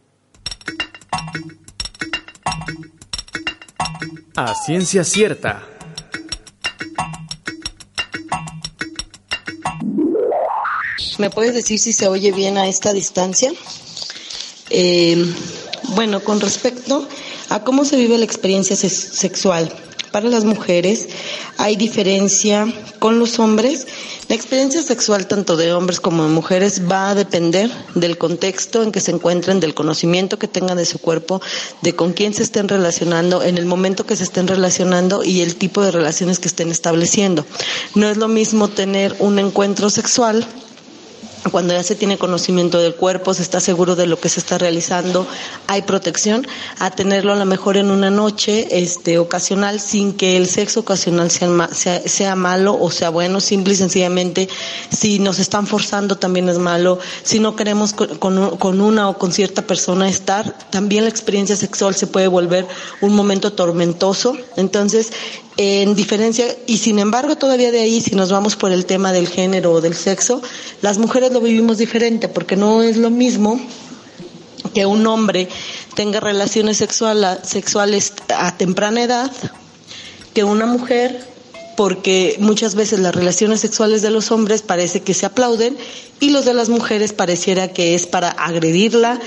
A 4.37 4.55
ciencia 4.55 5.05
cierta. 5.05 5.62
¿Me 11.19 11.31
puedes 11.31 11.55
decir 11.55 11.78
si 11.78 11.93
se 11.93 12.09
oye 12.09 12.33
bien 12.33 12.59
a 12.59 12.69
esta 12.69 12.93
distancia? 12.93 13.52
Eh, 14.71 15.33
bueno, 15.95 16.21
con 16.23 16.40
respecto 16.40 17.07
a 17.49 17.61
cómo 17.62 17.85
se 17.85 17.97
vive 17.97 18.19
la 18.19 18.25
experiencia 18.25 18.76
se- 18.76 18.88
sexual 18.90 19.73
para 20.16 20.30
las 20.30 20.46
mujeres, 20.46 21.08
hay 21.58 21.76
diferencia 21.76 22.73
con 23.00 23.18
los 23.18 23.38
hombres. 23.38 23.87
La 24.28 24.35
experiencia 24.35 24.80
sexual 24.82 25.26
tanto 25.26 25.58
de 25.58 25.75
hombres 25.75 26.00
como 26.00 26.23
de 26.23 26.30
mujeres 26.30 26.90
va 26.90 27.11
a 27.11 27.14
depender 27.14 27.70
del 27.94 28.16
contexto 28.16 28.82
en 28.82 28.92
que 28.92 29.00
se 29.00 29.11
encuentren, 29.11 29.61
del 29.61 29.75
conocimiento 29.75 30.38
que 30.38 30.49
tengan 30.49 30.78
de 30.78 30.87
su 30.87 31.00
cuerpo, 31.00 31.42
de 31.82 31.94
con 31.94 32.14
quién 32.14 32.32
se 32.32 32.44
estén 32.44 32.66
relacionando, 32.66 33.42
en 33.42 33.58
el 33.58 33.66
momento 33.66 34.06
que 34.06 34.16
se 34.16 34.25
estén 34.25 34.49
relacionando 34.49 35.23
y 35.23 35.42
el 35.42 35.56
tipo 35.56 35.82
de 35.82 35.90
relaciones 35.90 36.38
que 36.38 36.49
estén 36.49 36.70
estableciendo. 36.70 37.44
No 37.94 38.08
es 38.08 38.16
lo 38.16 38.28
mismo 38.28 38.68
tener 38.68 39.16
un 39.18 39.38
encuentro 39.38 39.90
sexual 39.90 40.46
cuando 41.50 41.75
ya 41.75 41.83
se 41.83 41.95
tiene 41.95 42.19
conocimiento 42.19 42.79
del 42.79 42.95
cuerpo, 42.95 43.35
se 43.35 43.43
está 43.43 43.61
seguro 43.61 43.97
de 43.97 44.07
lo 44.07 44.19
que 44.19 44.29
se 44.29 44.41
está 44.41 44.59
realizando, 44.59 45.26
hay 45.67 45.83
protección, 45.83 46.47
a 46.79 46.91
tenerlo 46.91 47.33
a 47.33 47.37
lo 47.37 47.45
mejor 47.45 47.76
en 47.76 47.91
una 47.91 48.11
noche 48.11 48.69
este, 48.71 49.19
ocasional 49.19 49.81
sin 49.81 50.12
que 50.15 50.37
el 50.37 50.49
sexo 50.49 50.81
ocasional 50.81 51.31
sea, 51.31 52.00
sea, 52.07 52.37
malo 52.37 52.76
o 52.81 52.91
sea 52.91 53.11
bueno, 53.11 53.41
simple 53.41 53.75
y 53.75 53.76
sencillamente, 53.76 54.49
si 54.91 55.19
nos 55.19 55.38
están 55.38 55.67
forzando 55.67 56.17
también 56.17 56.49
es 56.49 56.59
malo, 56.59 56.99
si 57.23 57.38
no 57.38 57.57
queremos 57.57 57.93
con, 57.93 58.17
con, 58.19 58.57
con 58.57 58.81
una 58.81 59.09
o 59.09 59.19
con 59.19 59.33
cierta 59.33 59.62
persona 59.62 60.09
estar, 60.09 60.57
también 60.71 61.05
la 61.05 61.11
experiencia 61.11 61.57
sexual 61.57 61.95
se 61.95 62.07
puede 62.07 62.29
volver 62.29 62.67
un 63.00 63.15
momento 63.15 63.53
tormentoso, 63.53 64.37
entonces 64.57 65.12
en 65.56 65.94
diferencia, 65.94 66.46
y 66.66 66.78
sin 66.78 66.98
embargo 66.98 67.36
todavía 67.36 67.70
de 67.70 67.80
ahí, 67.80 68.00
si 68.00 68.14
nos 68.14 68.30
vamos 68.30 68.56
por 68.56 68.72
el 68.72 68.84
tema 68.84 69.12
del 69.12 69.28
género 69.28 69.72
o 69.72 69.80
del 69.80 69.94
sexo, 69.94 70.42
las 70.82 70.98
mujeres 70.98 71.32
lo 71.32 71.40
vivimos 71.40 71.78
diferente, 71.78 72.28
porque 72.28 72.56
no 72.56 72.82
es 72.82 72.96
lo 72.96 73.10
mismo 73.10 73.58
que 74.75 74.84
un 74.84 75.06
hombre 75.06 75.48
tenga 75.94 76.20
relaciones 76.20 76.76
sexual, 76.76 77.40
sexuales 77.42 78.12
a 78.36 78.56
temprana 78.56 79.02
edad 79.02 79.30
que 80.34 80.44
una 80.44 80.66
mujer, 80.66 81.26
porque 81.76 82.37
muchas 82.40 82.75
veces 82.75 82.99
las 82.99 83.14
relaciones 83.14 83.61
sexuales 83.61 84.02
de 84.02 84.11
los 84.11 84.30
hombres 84.30 84.62
parece 84.62 85.00
que 85.02 85.14
se 85.14 85.26
aplauden 85.26 85.76
y 86.18 86.30
los 86.30 86.45
de 86.47 86.54
las 86.54 86.68
mujeres 86.68 87.12
pareciera 87.12 87.68
que 87.68 87.95
es 87.95 88.06
para 88.06 88.30
agredirla, 88.30 89.21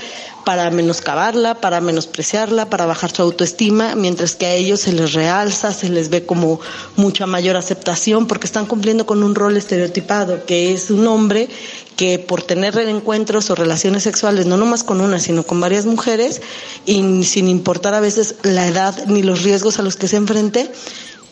para 0.44 0.70
menoscabarla, 0.70 1.60
para 1.60 1.80
menospreciarla, 1.80 2.68
para 2.68 2.86
bajar 2.86 3.14
su 3.14 3.22
autoestima, 3.22 3.94
mientras 3.94 4.34
que 4.34 4.46
a 4.46 4.54
ellos 4.54 4.80
se 4.80 4.92
les 4.92 5.12
realza, 5.12 5.72
se 5.72 5.88
les 5.88 6.08
ve 6.08 6.26
como 6.26 6.60
mucha 6.96 7.26
mayor 7.26 7.56
aceptación 7.56 8.26
porque 8.26 8.46
están 8.46 8.66
cumpliendo 8.66 9.06
con 9.06 9.22
un 9.22 9.34
rol 9.34 9.56
estereotipado, 9.56 10.44
que 10.46 10.72
es 10.72 10.90
un 10.90 11.06
hombre 11.06 11.48
que 11.94 12.18
por 12.18 12.42
tener 12.42 12.76
encuentros 12.78 13.50
o 13.50 13.54
relaciones 13.54 14.02
sexuales, 14.02 14.46
no 14.46 14.56
nomás 14.56 14.82
con 14.82 15.00
una, 15.00 15.18
sino 15.20 15.44
con 15.44 15.60
varias 15.60 15.84
mujeres, 15.86 16.40
y 16.86 17.22
sin 17.24 17.46
importar 17.46 17.94
a 17.94 18.00
veces 18.00 18.36
la 18.42 18.66
edad 18.66 19.06
ni 19.06 19.22
los 19.22 19.42
riesgos 19.42 19.78
a 19.78 19.82
los 19.82 19.96
que 19.96 20.08
se 20.08 20.16
enfrente, 20.16 20.72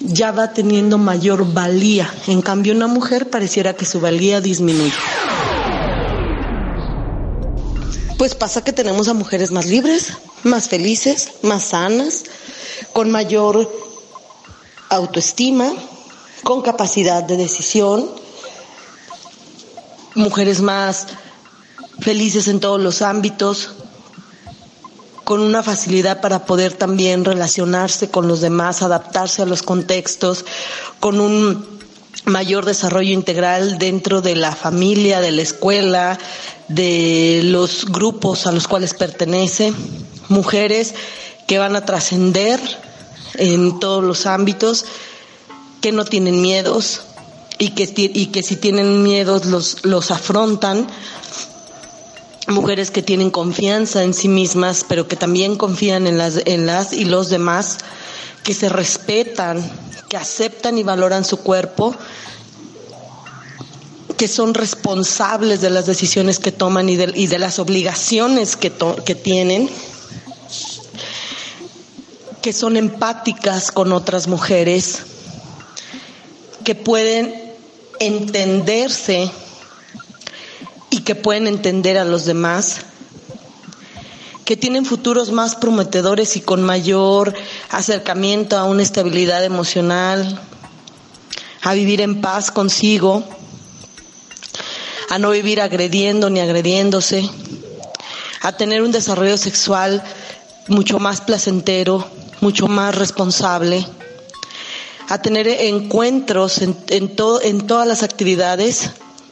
ya 0.00 0.32
va 0.32 0.52
teniendo 0.52 0.98
mayor 0.98 1.52
valía. 1.52 2.12
En 2.26 2.42
cambio, 2.42 2.74
una 2.74 2.86
mujer 2.86 3.30
pareciera 3.30 3.74
que 3.74 3.84
su 3.84 4.00
valía 4.00 4.40
disminuye. 4.40 4.92
Pues 8.16 8.34
pasa 8.34 8.64
que 8.64 8.72
tenemos 8.72 9.08
a 9.08 9.14
mujeres 9.14 9.52
más 9.52 9.66
libres, 9.66 10.12
más 10.42 10.68
felices, 10.68 11.30
más 11.42 11.64
sanas, 11.64 12.24
con 12.92 13.10
mayor 13.10 13.70
autoestima, 14.88 15.72
con 16.42 16.62
capacidad 16.62 17.22
de 17.22 17.36
decisión, 17.36 18.10
mujeres 20.14 20.60
más 20.60 21.06
felices 22.00 22.48
en 22.48 22.58
todos 22.60 22.80
los 22.80 23.02
ámbitos, 23.02 23.70
con 25.28 25.42
una 25.42 25.62
facilidad 25.62 26.22
para 26.22 26.46
poder 26.46 26.72
también 26.72 27.22
relacionarse 27.22 28.08
con 28.08 28.28
los 28.28 28.40
demás, 28.40 28.80
adaptarse 28.80 29.42
a 29.42 29.44
los 29.44 29.62
contextos, 29.62 30.46
con 31.00 31.20
un 31.20 31.66
mayor 32.24 32.64
desarrollo 32.64 33.12
integral 33.12 33.76
dentro 33.76 34.22
de 34.22 34.36
la 34.36 34.56
familia, 34.56 35.20
de 35.20 35.32
la 35.32 35.42
escuela, 35.42 36.18
de 36.68 37.42
los 37.44 37.84
grupos 37.84 38.46
a 38.46 38.52
los 38.52 38.68
cuales 38.68 38.94
pertenece, 38.94 39.74
mujeres 40.30 40.94
que 41.46 41.58
van 41.58 41.76
a 41.76 41.84
trascender 41.84 42.58
en 43.34 43.80
todos 43.80 44.02
los 44.02 44.24
ámbitos, 44.24 44.86
que 45.82 45.92
no 45.92 46.06
tienen 46.06 46.40
miedos 46.40 47.02
y 47.58 47.72
que, 47.72 47.92
y 47.96 48.26
que 48.28 48.42
si 48.42 48.56
tienen 48.56 49.02
miedos 49.02 49.44
los, 49.44 49.84
los 49.84 50.10
afrontan, 50.10 50.86
mujeres 52.48 52.90
que 52.90 53.02
tienen 53.02 53.30
confianza 53.30 54.02
en 54.02 54.14
sí 54.14 54.28
mismas, 54.28 54.84
pero 54.88 55.06
que 55.06 55.16
también 55.16 55.56
confían 55.56 56.06
en 56.06 56.18
las, 56.18 56.40
en 56.46 56.66
las 56.66 56.92
y 56.92 57.04
los 57.04 57.28
demás, 57.28 57.78
que 58.42 58.54
se 58.54 58.68
respetan, 58.68 59.70
que 60.08 60.16
aceptan 60.16 60.78
y 60.78 60.82
valoran 60.82 61.24
su 61.24 61.38
cuerpo, 61.38 61.94
que 64.16 64.28
son 64.28 64.54
responsables 64.54 65.60
de 65.60 65.70
las 65.70 65.86
decisiones 65.86 66.38
que 66.38 66.50
toman 66.50 66.88
y 66.88 66.96
de, 66.96 67.12
y 67.14 67.26
de 67.26 67.38
las 67.38 67.58
obligaciones 67.58 68.56
que, 68.56 68.72
que 69.04 69.14
tienen, 69.14 69.70
que 72.42 72.52
son 72.52 72.76
empáticas 72.76 73.70
con 73.70 73.92
otras 73.92 74.26
mujeres, 74.26 75.00
que 76.64 76.74
pueden 76.74 77.54
entenderse 78.00 79.30
y 80.98 81.02
que 81.02 81.14
pueden 81.14 81.46
entender 81.46 81.96
a 81.96 82.04
los 82.04 82.24
demás, 82.24 82.78
que 84.44 84.56
tienen 84.56 84.84
futuros 84.84 85.30
más 85.30 85.54
prometedores 85.54 86.36
y 86.36 86.40
con 86.40 86.60
mayor 86.64 87.34
acercamiento 87.70 88.58
a 88.58 88.64
una 88.64 88.82
estabilidad 88.82 89.44
emocional, 89.44 90.40
a 91.62 91.72
vivir 91.74 92.00
en 92.00 92.20
paz 92.20 92.50
consigo, 92.50 93.22
a 95.08 95.20
no 95.20 95.30
vivir 95.30 95.60
agrediendo 95.60 96.30
ni 96.30 96.40
agrediéndose, 96.40 97.30
a 98.40 98.50
tener 98.56 98.82
un 98.82 98.90
desarrollo 98.90 99.38
sexual 99.38 100.02
mucho 100.66 100.98
más 100.98 101.20
placentero, 101.20 102.08
mucho 102.40 102.66
más 102.66 102.92
responsable, 102.96 103.86
a 105.08 105.22
tener 105.22 105.46
encuentros 105.46 106.58
en, 106.60 106.76
en, 106.88 107.14
to, 107.14 107.40
en 107.40 107.68
todas 107.68 107.86
las 107.86 108.02
actividades 108.02 108.90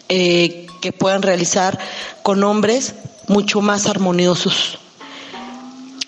eh, 0.09 0.66
que 0.87 0.93
puedan 0.93 1.23
realizar 1.23 1.81
con 2.23 2.45
hombres 2.45 2.95
mucho 3.27 3.61
más 3.61 3.87
armoniosos. 3.87 4.79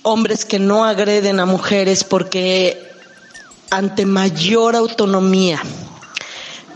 Hombres 0.03 0.45
que 0.45 0.61
no 0.61 0.85
agreden 0.85 1.41
a 1.41 1.47
mujeres 1.47 2.05
porque 2.05 2.81
ante 3.71 4.07
mayor 4.07 4.77
autonomía 4.77 5.61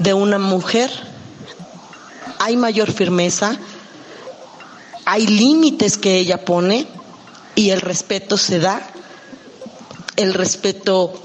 de 0.01 0.15
una 0.15 0.41
mujer, 0.41 0.91
hay 2.41 2.57
mayor 2.57 2.91
firmeza, 2.91 3.57
hay 5.05 5.29
límites 5.29 5.97
que 5.97 6.19
ella 6.19 6.45
pone 6.45 6.89
y 7.55 7.71
el 7.71 7.81
respeto 7.81 8.37
se 8.37 8.59
da, 8.59 8.83
el 10.17 10.35
respeto 10.35 11.23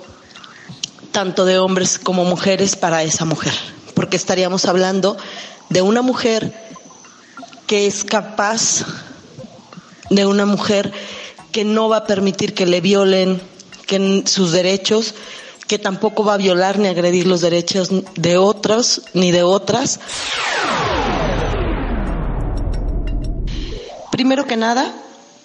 tanto 1.11 1.43
de 1.43 1.57
hombres 1.57 1.97
como 1.97 2.23
mujeres 2.23 2.75
para 2.75 3.01
esa 3.01 3.25
mujer, 3.25 3.53
porque 3.95 4.15
estaríamos 4.15 4.65
hablando 4.65 5.17
de 5.69 5.81
una 5.81 6.01
mujer 6.01 6.66
que 7.67 7.85
es 7.85 8.03
capaz, 8.03 8.85
de 10.09 10.25
una 10.25 10.45
mujer 10.45 10.91
que 11.51 11.65
no 11.65 11.89
va 11.89 11.97
a 11.97 12.05
permitir 12.05 12.53
que 12.53 12.65
le 12.65 12.81
violen 12.81 13.41
que 13.85 14.23
sus 14.25 14.51
derechos, 14.51 15.13
que 15.67 15.79
tampoco 15.79 16.23
va 16.23 16.35
a 16.35 16.37
violar 16.37 16.79
ni 16.79 16.87
agredir 16.87 17.27
los 17.27 17.41
derechos 17.41 17.89
de 18.15 18.37
otros 18.37 19.01
ni 19.13 19.31
de 19.31 19.43
otras. 19.43 19.99
Primero 24.11 24.45
que 24.45 24.57
nada, 24.57 24.93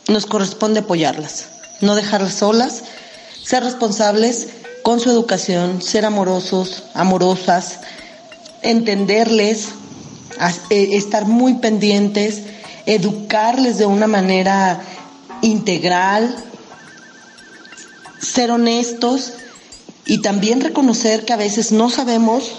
nos 0.08 0.26
corresponde 0.26 0.80
apoyarlas, 0.80 1.46
no 1.80 1.94
dejarlas 1.94 2.34
solas, 2.34 2.82
ser 3.44 3.64
responsables 3.64 4.48
con 4.82 4.98
su 4.98 5.10
educación, 5.10 5.82
ser 5.82 6.04
amorosos, 6.04 6.84
amorosas, 6.94 7.80
entenderles, 8.62 9.68
estar 10.70 11.26
muy 11.26 11.54
pendientes, 11.54 12.42
educarles 12.86 13.78
de 13.78 13.86
una 13.86 14.06
manera 14.06 14.82
integral, 15.42 16.34
ser 18.20 18.50
honestos 18.50 19.32
y 20.06 20.22
también 20.22 20.60
reconocer 20.60 21.24
que 21.24 21.32
a 21.32 21.36
veces 21.36 21.72
no 21.72 21.90
sabemos, 21.90 22.50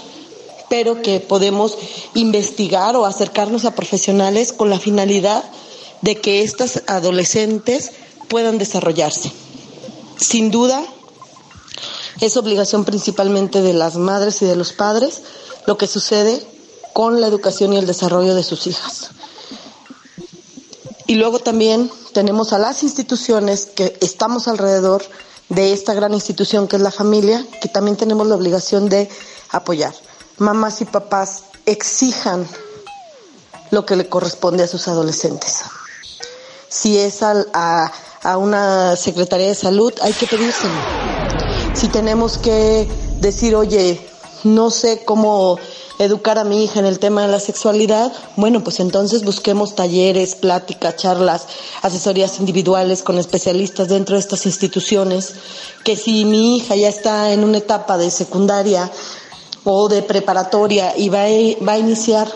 pero 0.68 1.02
que 1.02 1.20
podemos 1.20 1.76
investigar 2.14 2.96
o 2.96 3.06
acercarnos 3.06 3.64
a 3.64 3.74
profesionales 3.74 4.52
con 4.52 4.70
la 4.70 4.78
finalidad 4.78 5.44
de 6.02 6.20
que 6.20 6.42
estas 6.42 6.82
adolescentes 6.86 7.92
puedan 8.28 8.58
desarrollarse. 8.58 9.32
Sin 10.16 10.50
duda, 10.50 10.84
es 12.20 12.36
obligación 12.36 12.84
principalmente 12.84 13.62
de 13.62 13.72
las 13.72 13.96
madres 13.96 14.40
y 14.42 14.46
de 14.46 14.56
los 14.56 14.72
padres 14.72 15.22
lo 15.66 15.76
que 15.76 15.86
sucede 15.86 16.53
con 16.94 17.20
la 17.20 17.26
educación 17.26 17.74
y 17.74 17.76
el 17.76 17.86
desarrollo 17.86 18.34
de 18.34 18.42
sus 18.42 18.66
hijas. 18.66 19.10
Y 21.06 21.16
luego 21.16 21.38
también 21.38 21.92
tenemos 22.14 22.54
a 22.54 22.58
las 22.58 22.82
instituciones 22.82 23.66
que 23.66 23.98
estamos 24.00 24.48
alrededor 24.48 25.04
de 25.50 25.74
esta 25.74 25.92
gran 25.92 26.14
institución 26.14 26.66
que 26.66 26.76
es 26.76 26.82
la 26.82 26.90
familia, 26.90 27.46
que 27.60 27.68
también 27.68 27.98
tenemos 27.98 28.26
la 28.26 28.36
obligación 28.36 28.88
de 28.88 29.10
apoyar. 29.50 29.94
Mamás 30.38 30.80
y 30.80 30.86
papás 30.86 31.42
exijan 31.66 32.48
lo 33.70 33.84
que 33.84 33.96
le 33.96 34.08
corresponde 34.08 34.62
a 34.62 34.66
sus 34.66 34.88
adolescentes 34.88 35.64
si 36.74 36.98
es 36.98 37.22
a, 37.22 37.92
una 38.36 38.96
Secretaría 38.96 39.48
de 39.48 39.54
Salud, 39.54 39.92
hay 40.02 40.12
que 40.12 40.26
pedírselo. 40.26 40.74
Si 41.72 41.88
tenemos 41.88 42.36
que 42.38 42.88
decir, 43.20 43.54
oye, 43.54 44.04
no 44.44 44.70
sé 44.70 45.04
cómo 45.04 45.58
educar 45.98 46.38
a 46.38 46.44
mi 46.44 46.64
hija 46.64 46.80
en 46.80 46.86
el 46.86 46.98
tema 46.98 47.22
de 47.22 47.28
la 47.28 47.40
sexualidad, 47.40 48.12
bueno, 48.36 48.62
pues 48.62 48.80
entonces 48.80 49.24
busquemos 49.24 49.74
talleres, 49.74 50.34
pláticas, 50.34 50.96
charlas, 50.96 51.46
asesorías 51.82 52.38
individuales 52.38 53.02
con 53.02 53.18
especialistas 53.18 53.88
dentro 53.88 54.16
de 54.16 54.20
estas 54.20 54.46
instituciones, 54.46 55.34
que 55.84 55.96
si 55.96 56.24
mi 56.24 56.56
hija 56.56 56.76
ya 56.76 56.88
está 56.88 57.32
en 57.32 57.44
una 57.44 57.58
etapa 57.58 57.96
de 57.96 58.10
secundaria 58.10 58.90
o 59.64 59.88
de 59.88 60.02
preparatoria 60.02 60.96
y 60.96 61.08
va 61.08 61.24
va 61.66 61.72
a 61.72 61.78
iniciar 61.78 62.30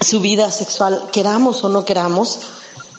su 0.00 0.20
vida 0.20 0.50
sexual, 0.50 1.08
queramos 1.12 1.62
o 1.64 1.68
no 1.68 1.84
queramos, 1.84 2.38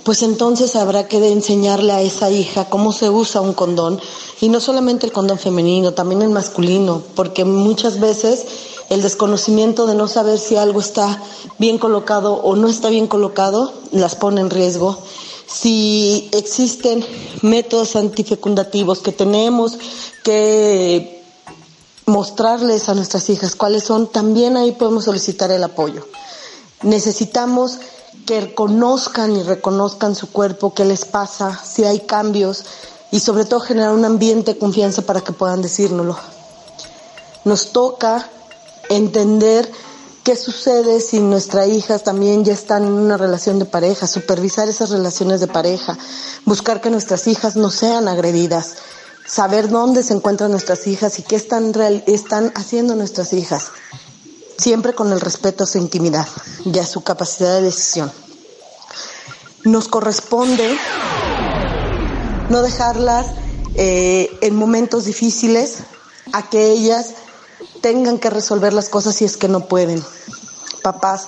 pues 0.04 0.24
entonces 0.24 0.76
habrá 0.76 1.08
que 1.08 1.18
enseñarle 1.32 1.94
a 1.94 2.02
esa 2.02 2.30
hija 2.32 2.70
cómo 2.70 2.92
se 2.92 3.10
usa 3.10 3.42
un 3.42 3.54
condón 3.54 4.00
y 4.40 4.50
no 4.50 4.60
solamente 4.60 5.06
el 5.06 5.12
condón 5.12 5.38
femenino, 5.38 5.94
también 5.94 6.22
el 6.22 6.30
masculino, 6.30 7.04
porque 7.16 7.46
muchas 7.46 8.00
veces 8.00 8.46
el 8.90 9.02
desconocimiento 9.02 9.86
de 9.88 9.96
no 9.96 10.08
saber 10.08 10.38
si 10.38 10.58
algo 10.58 10.80
está 10.80 11.22
bien 11.60 11.78
colocado 11.78 12.34
o 12.34 12.56
no 12.56 12.68
está 12.68 12.90
bien 12.90 13.08
colocado 13.08 13.74
las 13.92 14.16
pone 14.16 14.42
en 14.42 14.50
riesgo. 14.50 14.98
Si 15.48 16.30
existen 16.32 17.06
métodos 17.42 17.96
antifecundativos 17.96 19.00
que 19.00 19.12
tenemos 19.12 19.78
que 20.24 21.24
mostrarles 22.06 22.90
a 22.90 22.96
nuestras 22.96 23.30
hijas 23.30 23.56
cuáles 23.56 23.84
son, 23.84 24.08
también 24.08 24.58
ahí 24.58 24.72
podemos 24.74 25.06
solicitar 25.06 25.52
el 25.52 25.64
apoyo. 25.64 26.06
Necesitamos 26.82 27.80
que 28.26 28.54
conozcan 28.54 29.36
y 29.36 29.44
reconozcan 29.44 30.16
su 30.16 30.32
cuerpo, 30.32 30.74
qué 30.74 30.86
les 30.86 31.06
pasa, 31.06 31.60
si 31.64 31.84
hay 31.84 32.02
cambios 32.02 32.64
y 33.12 33.20
sobre 33.20 33.46
todo 33.46 33.60
generar 33.60 33.94
un 33.94 34.06
ambiente 34.06 34.54
de 34.54 34.60
confianza 34.60 35.02
para 35.02 35.22
que 35.22 35.34
puedan 35.34 35.62
decírnoslo. 35.62 36.18
Nos 37.44 37.72
toca 37.72 38.30
entender 38.90 39.72
qué 40.24 40.36
sucede 40.36 41.02
si 41.02 41.20
nuestras 41.20 41.68
hijas 41.68 42.04
también 42.04 42.46
ya 42.46 42.54
están 42.54 42.84
en 42.84 42.94
una 42.94 43.18
relación 43.18 43.60
de 43.60 43.66
pareja, 43.66 44.08
supervisar 44.08 44.70
esas 44.70 44.92
relaciones 44.92 45.40
de 45.40 45.48
pareja, 45.48 45.98
buscar 46.46 46.82
que 46.82 46.90
nuestras 46.90 47.28
hijas 47.28 47.56
no 47.56 47.72
sean 47.72 48.08
agredidas, 48.08 48.76
saber 49.26 49.70
dónde 49.70 50.04
se 50.04 50.14
encuentran 50.14 50.52
nuestras 50.52 50.88
hijas 50.88 51.20
y 51.20 51.24
qué 51.24 51.36
están, 51.36 51.74
están 52.06 52.52
haciendo 52.56 52.96
nuestras 52.96 53.34
hijas 53.34 53.72
siempre 54.62 54.94
con 54.94 55.12
el 55.12 55.20
respeto 55.20 55.64
a 55.64 55.68
su 55.68 55.80
intimidad 55.80 56.28
y 56.64 56.78
a 56.78 56.86
su 56.86 57.02
capacidad 57.02 57.56
de 57.56 57.64
decisión. 57.64 58.12
Nos 59.64 59.88
corresponde 59.88 60.78
no 62.50 62.62
dejarlas 62.62 63.26
eh, 63.76 64.30
en 64.42 64.56
momentos 64.56 65.06
difíciles 65.06 65.80
a 66.34 66.50
que 66.50 66.72
ellas 66.72 67.08
tengan 67.82 68.20
que 68.20 68.30
resolver 68.30 68.74
las 68.74 68.90
cosas 68.90 69.16
si 69.16 69.26
es 69.26 69.38
que 69.38 69.48
no 69.48 69.68
pueden. 69.68 70.04
Papás, 70.84 71.28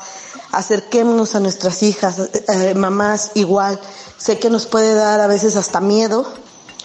acerquémonos 0.51 1.33
a 1.35 1.39
nuestras 1.39 1.81
hijas, 1.81 2.17
eh, 2.19 2.73
mamás 2.75 3.31
igual. 3.33 3.79
Sé 4.17 4.37
que 4.37 4.49
nos 4.49 4.67
puede 4.67 4.93
dar 4.93 5.19
a 5.19 5.27
veces 5.27 5.55
hasta 5.55 5.79
miedo, 5.79 6.31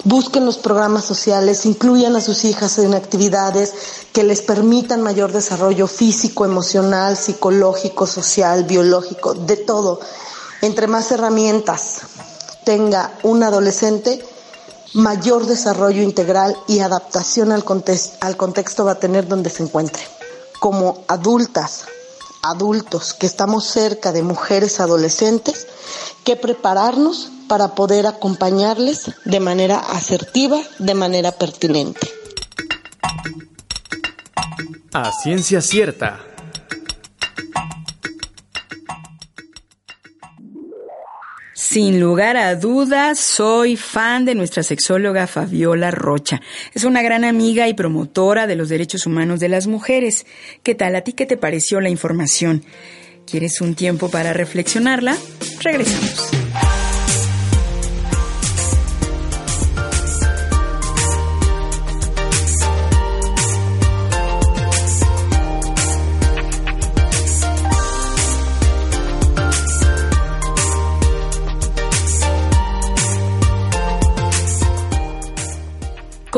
Busquen 0.04 0.46
los 0.46 0.58
programas 0.58 1.04
sociales, 1.04 1.66
incluyan 1.66 2.14
a 2.14 2.20
sus 2.20 2.44
hijas 2.44 2.78
en 2.78 2.94
actividades 2.94 3.74
que 4.12 4.22
les 4.22 4.42
permitan 4.42 5.02
mayor 5.02 5.32
desarrollo 5.32 5.88
físico, 5.88 6.44
emocional, 6.44 7.16
psicológico, 7.16 8.06
social, 8.06 8.64
biológico, 8.64 9.34
de 9.34 9.56
todo. 9.56 10.00
Entre 10.62 10.86
más 10.86 11.10
herramientas 11.10 12.02
tenga 12.64 13.12
un 13.24 13.42
adolescente, 13.42 14.24
mayor 14.94 15.46
desarrollo 15.46 16.02
integral 16.02 16.56
y 16.68 16.78
adaptación 16.78 17.50
al, 17.50 17.64
al 18.20 18.36
contexto 18.36 18.84
va 18.84 18.92
a 18.92 19.00
tener 19.00 19.26
donde 19.26 19.50
se 19.50 19.64
encuentre. 19.64 20.02
Como 20.60 21.02
adultas, 21.08 21.86
adultos 22.42 23.14
que 23.14 23.26
estamos 23.26 23.64
cerca 23.66 24.12
de 24.12 24.22
mujeres 24.22 24.78
adolescentes, 24.80 25.66
que 26.24 26.36
prepararnos 26.36 27.30
para 27.48 27.74
poder 27.74 28.06
acompañarles 28.06 29.10
de 29.24 29.40
manera 29.40 29.78
asertiva, 29.78 30.60
de 30.78 30.94
manera 30.94 31.32
pertinente. 31.32 32.06
A 34.92 35.10
ciencia 35.12 35.60
cierta. 35.60 36.20
Sin 41.54 42.00
lugar 42.00 42.38
a 42.38 42.54
dudas, 42.54 43.18
soy 43.18 43.76
fan 43.76 44.24
de 44.24 44.34
nuestra 44.34 44.62
sexóloga 44.62 45.26
Fabiola 45.26 45.90
Rocha. 45.90 46.40
Es 46.72 46.84
una 46.84 47.02
gran 47.02 47.24
amiga 47.24 47.68
y 47.68 47.74
promotora 47.74 48.46
de 48.46 48.56
los 48.56 48.70
derechos 48.70 49.04
humanos 49.06 49.38
de 49.38 49.50
las 49.50 49.66
mujeres. 49.66 50.24
¿Qué 50.62 50.74
tal? 50.74 50.96
¿A 50.96 51.02
ti 51.02 51.12
qué 51.12 51.26
te 51.26 51.36
pareció 51.36 51.80
la 51.80 51.90
información? 51.90 52.64
¿Quieres 53.26 53.60
un 53.60 53.74
tiempo 53.74 54.08
para 54.10 54.32
reflexionarla? 54.32 55.16
Regresamos. 55.60 56.47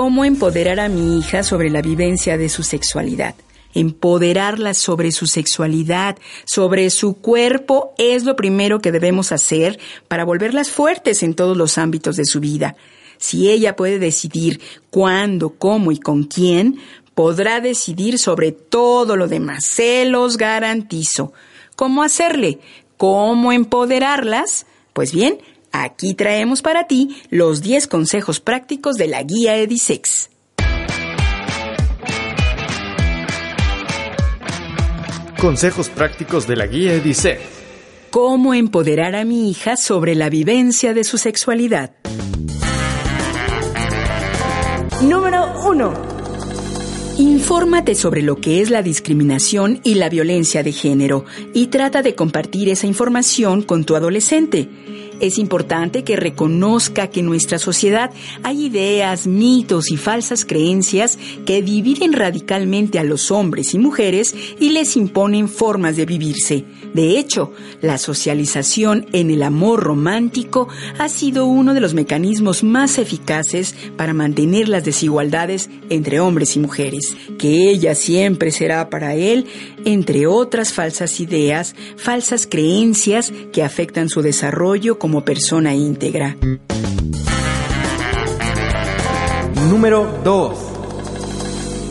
Cómo 0.01 0.25
empoderar 0.25 0.81
a 0.81 0.89
mi 0.89 1.19
hija 1.19 1.43
sobre 1.43 1.69
la 1.69 1.83
vivencia 1.83 2.39
de 2.39 2.49
su 2.49 2.63
sexualidad. 2.63 3.35
Empoderarla 3.75 4.73
sobre 4.73 5.13
su 5.13 5.27
sexualidad, 5.27 6.17
sobre 6.47 6.89
su 6.89 7.19
cuerpo, 7.19 7.93
es 7.99 8.25
lo 8.25 8.35
primero 8.35 8.81
que 8.81 8.93
debemos 8.93 9.31
hacer 9.31 9.79
para 10.09 10.25
volverlas 10.25 10.71
fuertes 10.71 11.23
en 11.23 11.35
todos 11.35 11.55
los 11.55 11.77
ámbitos 11.77 12.17
de 12.17 12.25
su 12.25 12.41
vida. 12.41 12.77
Si 13.19 13.51
ella 13.51 13.77
puede 13.77 13.99
decidir 13.99 14.63
cuándo, 14.89 15.51
cómo 15.51 15.93
y 15.93 16.01
con 16.01 16.23
quién, 16.23 16.79
podrá 17.15 17.61
decidir 17.61 18.19
sobre 18.19 18.53
todo 18.53 19.17
lo 19.17 19.29
demás. 19.29 19.67
Se 19.67 20.07
los 20.07 20.39
garantizo. 20.39 21.35
¿Cómo 21.77 22.03
hacerle? 22.03 22.59
¿Cómo 22.97 23.53
empoderarlas? 23.53 24.65
Pues 24.95 25.13
bien, 25.13 25.41
Aquí 25.73 26.15
traemos 26.15 26.63
para 26.63 26.87
ti 26.87 27.17
los 27.31 27.63
10 27.63 27.87
consejos 27.87 28.41
prácticos 28.41 28.97
de 28.97 29.07
la 29.07 29.23
guía 29.23 29.57
Edisex. 29.57 30.31
Consejos 35.41 35.89
prácticos 35.89 36.47
de 36.47 36.57
la 36.57 36.67
guía 36.67 36.95
Edisex. 36.95 37.41
Cómo 38.11 38.53
empoderar 38.53 39.15
a 39.15 39.25
mi 39.25 39.51
hija 39.51 39.77
sobre 39.77 40.17
la 40.17 40.29
vivencia 40.29 40.93
de 40.93 41.05
su 41.05 41.17
sexualidad. 41.17 41.93
Número 45.03 45.55
1. 45.65 45.93
Infórmate 47.19 47.95
sobre 47.95 48.23
lo 48.23 48.37
que 48.37 48.61
es 48.61 48.71
la 48.71 48.83
discriminación 48.83 49.81
y 49.85 49.95
la 49.95 50.09
violencia 50.09 50.63
de 50.63 50.73
género 50.73 51.25
y 51.55 51.67
trata 51.69 52.03
de 52.03 52.15
compartir 52.15 52.69
esa 52.69 52.87
información 52.87 53.63
con 53.63 53.85
tu 53.85 53.95
adolescente. 53.95 54.69
Es 55.21 55.39
importante 55.39 56.03
que 56.03 56.17
reconozca 56.17 57.09
que 57.09 57.21
en 57.21 57.27
nuestra 57.27 57.59
sociedad 57.59 58.11
hay 58.43 58.67
ideas, 58.67 59.27
mitos 59.27 59.91
y 59.91 59.97
falsas 59.99 60.47
creencias 60.47 61.19
que 61.45 61.63
dividen 61.63 62.15
radicalmente 62.15 62.99
a 62.99 63.05
los 63.05 63.31
hombres 63.31 63.75
y 63.75 63.79
mujeres 63.79 64.35
y 64.59 64.71
les 64.71 64.97
imponen 64.97 65.49
formas 65.49 65.97
de 65.97 66.07
vivirse. 66.07 66.65
De 66.95 67.19
hecho, 67.19 67.53
la 67.83 67.99
socialización 67.99 69.07
en 69.13 69.31
el 69.31 69.43
amor 69.43 69.83
romántico 69.83 70.69
ha 70.99 71.09
sido 71.09 71.47
uno 71.47 71.75
de 71.75 71.81
los 71.81 71.95
mecanismos 71.95 72.65
más 72.65 72.99
eficaces 72.99 73.75
para 73.97 74.15
mantener 74.15 74.69
las 74.69 74.85
desigualdades 74.85 75.69
entre 75.89 76.19
hombres 76.21 76.57
y 76.57 76.61
mujeres, 76.61 77.17
que 77.39 77.71
ella 77.71 77.95
siempre 77.95 78.51
será 78.51 78.91
para 78.91 79.15
él, 79.15 79.47
entre 79.85 80.27
otras 80.27 80.73
falsas 80.73 81.21
ideas, 81.21 81.77
falsas 81.97 82.47
creencias 82.51 83.33
que 83.53 83.63
afectan 83.63 84.09
su 84.09 84.23
desarrollo 84.23 84.99
como 85.11 85.25
persona 85.25 85.75
íntegra. 85.75 86.37
Número 89.69 90.21
2. 90.23 90.59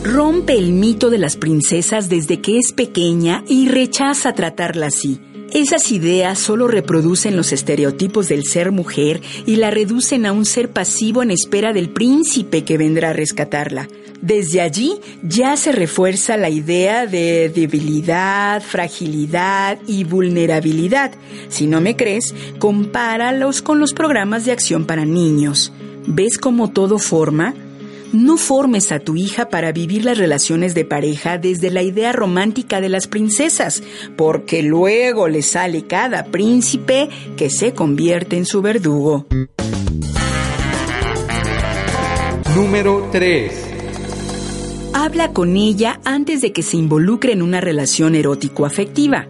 Rompe 0.04 0.54
el 0.54 0.72
mito 0.72 1.10
de 1.10 1.18
las 1.18 1.36
princesas 1.36 2.08
desde 2.08 2.40
que 2.40 2.56
es 2.56 2.72
pequeña 2.72 3.44
y 3.46 3.68
rechaza 3.68 4.32
tratarla 4.32 4.86
así. 4.86 5.20
Esas 5.52 5.92
ideas 5.92 6.38
solo 6.38 6.66
reproducen 6.66 7.36
los 7.36 7.52
estereotipos 7.52 8.26
del 8.28 8.44
ser 8.44 8.72
mujer 8.72 9.20
y 9.44 9.56
la 9.56 9.70
reducen 9.70 10.24
a 10.24 10.32
un 10.32 10.46
ser 10.46 10.70
pasivo 10.70 11.22
en 11.22 11.30
espera 11.30 11.74
del 11.74 11.90
príncipe 11.90 12.64
que 12.64 12.78
vendrá 12.78 13.10
a 13.10 13.12
rescatarla. 13.12 13.86
Desde 14.22 14.60
allí 14.60 15.00
ya 15.22 15.56
se 15.56 15.72
refuerza 15.72 16.36
la 16.36 16.50
idea 16.50 17.06
de 17.06 17.48
debilidad, 17.48 18.62
fragilidad 18.62 19.78
y 19.86 20.04
vulnerabilidad. 20.04 21.12
Si 21.48 21.66
no 21.66 21.80
me 21.80 21.96
crees, 21.96 22.34
compáralos 22.58 23.62
con 23.62 23.80
los 23.80 23.94
programas 23.94 24.44
de 24.44 24.52
acción 24.52 24.84
para 24.84 25.06
niños. 25.06 25.72
¿Ves 26.06 26.36
cómo 26.36 26.70
todo 26.70 26.98
forma? 26.98 27.54
No 28.12 28.36
formes 28.36 28.90
a 28.90 28.98
tu 28.98 29.16
hija 29.16 29.48
para 29.48 29.70
vivir 29.72 30.04
las 30.04 30.18
relaciones 30.18 30.74
de 30.74 30.84
pareja 30.84 31.38
desde 31.38 31.70
la 31.70 31.82
idea 31.82 32.12
romántica 32.12 32.80
de 32.80 32.88
las 32.88 33.06
princesas, 33.06 33.82
porque 34.16 34.62
luego 34.62 35.28
le 35.28 35.42
sale 35.42 35.86
cada 35.86 36.24
príncipe 36.24 37.08
que 37.36 37.48
se 37.48 37.72
convierte 37.72 38.36
en 38.36 38.46
su 38.46 38.60
verdugo. 38.62 39.26
Número 42.56 43.08
3. 43.12 43.69
Habla 44.92 45.32
con 45.32 45.56
ella 45.56 46.00
antes 46.04 46.40
de 46.40 46.52
que 46.52 46.62
se 46.62 46.76
involucre 46.76 47.32
en 47.32 47.42
una 47.42 47.60
relación 47.60 48.16
erótico-afectiva. 48.16 49.28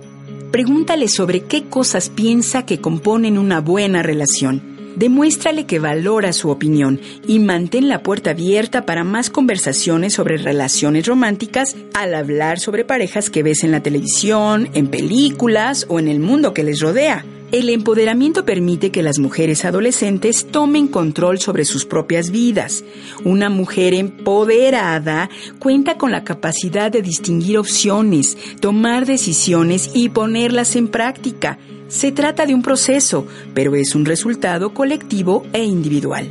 Pregúntale 0.50 1.06
sobre 1.06 1.42
qué 1.42 1.64
cosas 1.64 2.08
piensa 2.08 2.64
que 2.64 2.80
componen 2.80 3.36
una 3.36 3.60
buena 3.60 4.02
relación. 4.02 4.62
Demuéstrale 4.96 5.66
que 5.66 5.78
valora 5.78 6.32
su 6.32 6.48
opinión 6.48 6.98
y 7.26 7.38
mantén 7.40 7.88
la 7.88 8.02
puerta 8.02 8.30
abierta 8.30 8.86
para 8.86 9.04
más 9.04 9.28
conversaciones 9.28 10.14
sobre 10.14 10.38
relaciones 10.38 11.06
románticas 11.06 11.76
al 11.92 12.14
hablar 12.14 12.58
sobre 12.58 12.86
parejas 12.86 13.28
que 13.28 13.42
ves 13.42 13.62
en 13.62 13.70
la 13.70 13.82
televisión, 13.82 14.70
en 14.72 14.88
películas 14.88 15.84
o 15.88 16.00
en 16.00 16.08
el 16.08 16.20
mundo 16.20 16.54
que 16.54 16.64
les 16.64 16.80
rodea. 16.80 17.24
El 17.52 17.68
empoderamiento 17.68 18.44
permite 18.44 18.92
que 18.92 19.02
las 19.02 19.18
mujeres 19.18 19.64
adolescentes 19.64 20.46
tomen 20.52 20.86
control 20.86 21.40
sobre 21.40 21.64
sus 21.64 21.84
propias 21.84 22.30
vidas. 22.30 22.84
Una 23.24 23.50
mujer 23.50 23.92
empoderada 23.92 25.28
cuenta 25.58 25.98
con 25.98 26.12
la 26.12 26.22
capacidad 26.22 26.92
de 26.92 27.02
distinguir 27.02 27.58
opciones, 27.58 28.38
tomar 28.60 29.04
decisiones 29.04 29.90
y 29.94 30.10
ponerlas 30.10 30.76
en 30.76 30.86
práctica. 30.86 31.58
Se 31.88 32.12
trata 32.12 32.46
de 32.46 32.54
un 32.54 32.62
proceso, 32.62 33.26
pero 33.52 33.74
es 33.74 33.96
un 33.96 34.04
resultado 34.04 34.72
colectivo 34.72 35.44
e 35.52 35.64
individual. 35.64 36.30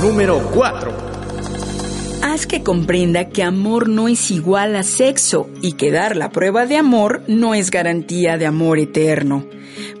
Número 0.00 0.38
4. 0.54 1.07
Haz 2.20 2.46
que 2.46 2.62
comprenda 2.64 3.28
que 3.28 3.44
amor 3.44 3.88
no 3.88 4.08
es 4.08 4.30
igual 4.30 4.74
a 4.74 4.82
sexo 4.82 5.48
y 5.62 5.72
que 5.72 5.92
dar 5.92 6.16
la 6.16 6.30
prueba 6.30 6.66
de 6.66 6.76
amor 6.76 7.22
no 7.28 7.54
es 7.54 7.70
garantía 7.70 8.36
de 8.36 8.46
amor 8.46 8.80
eterno. 8.80 9.46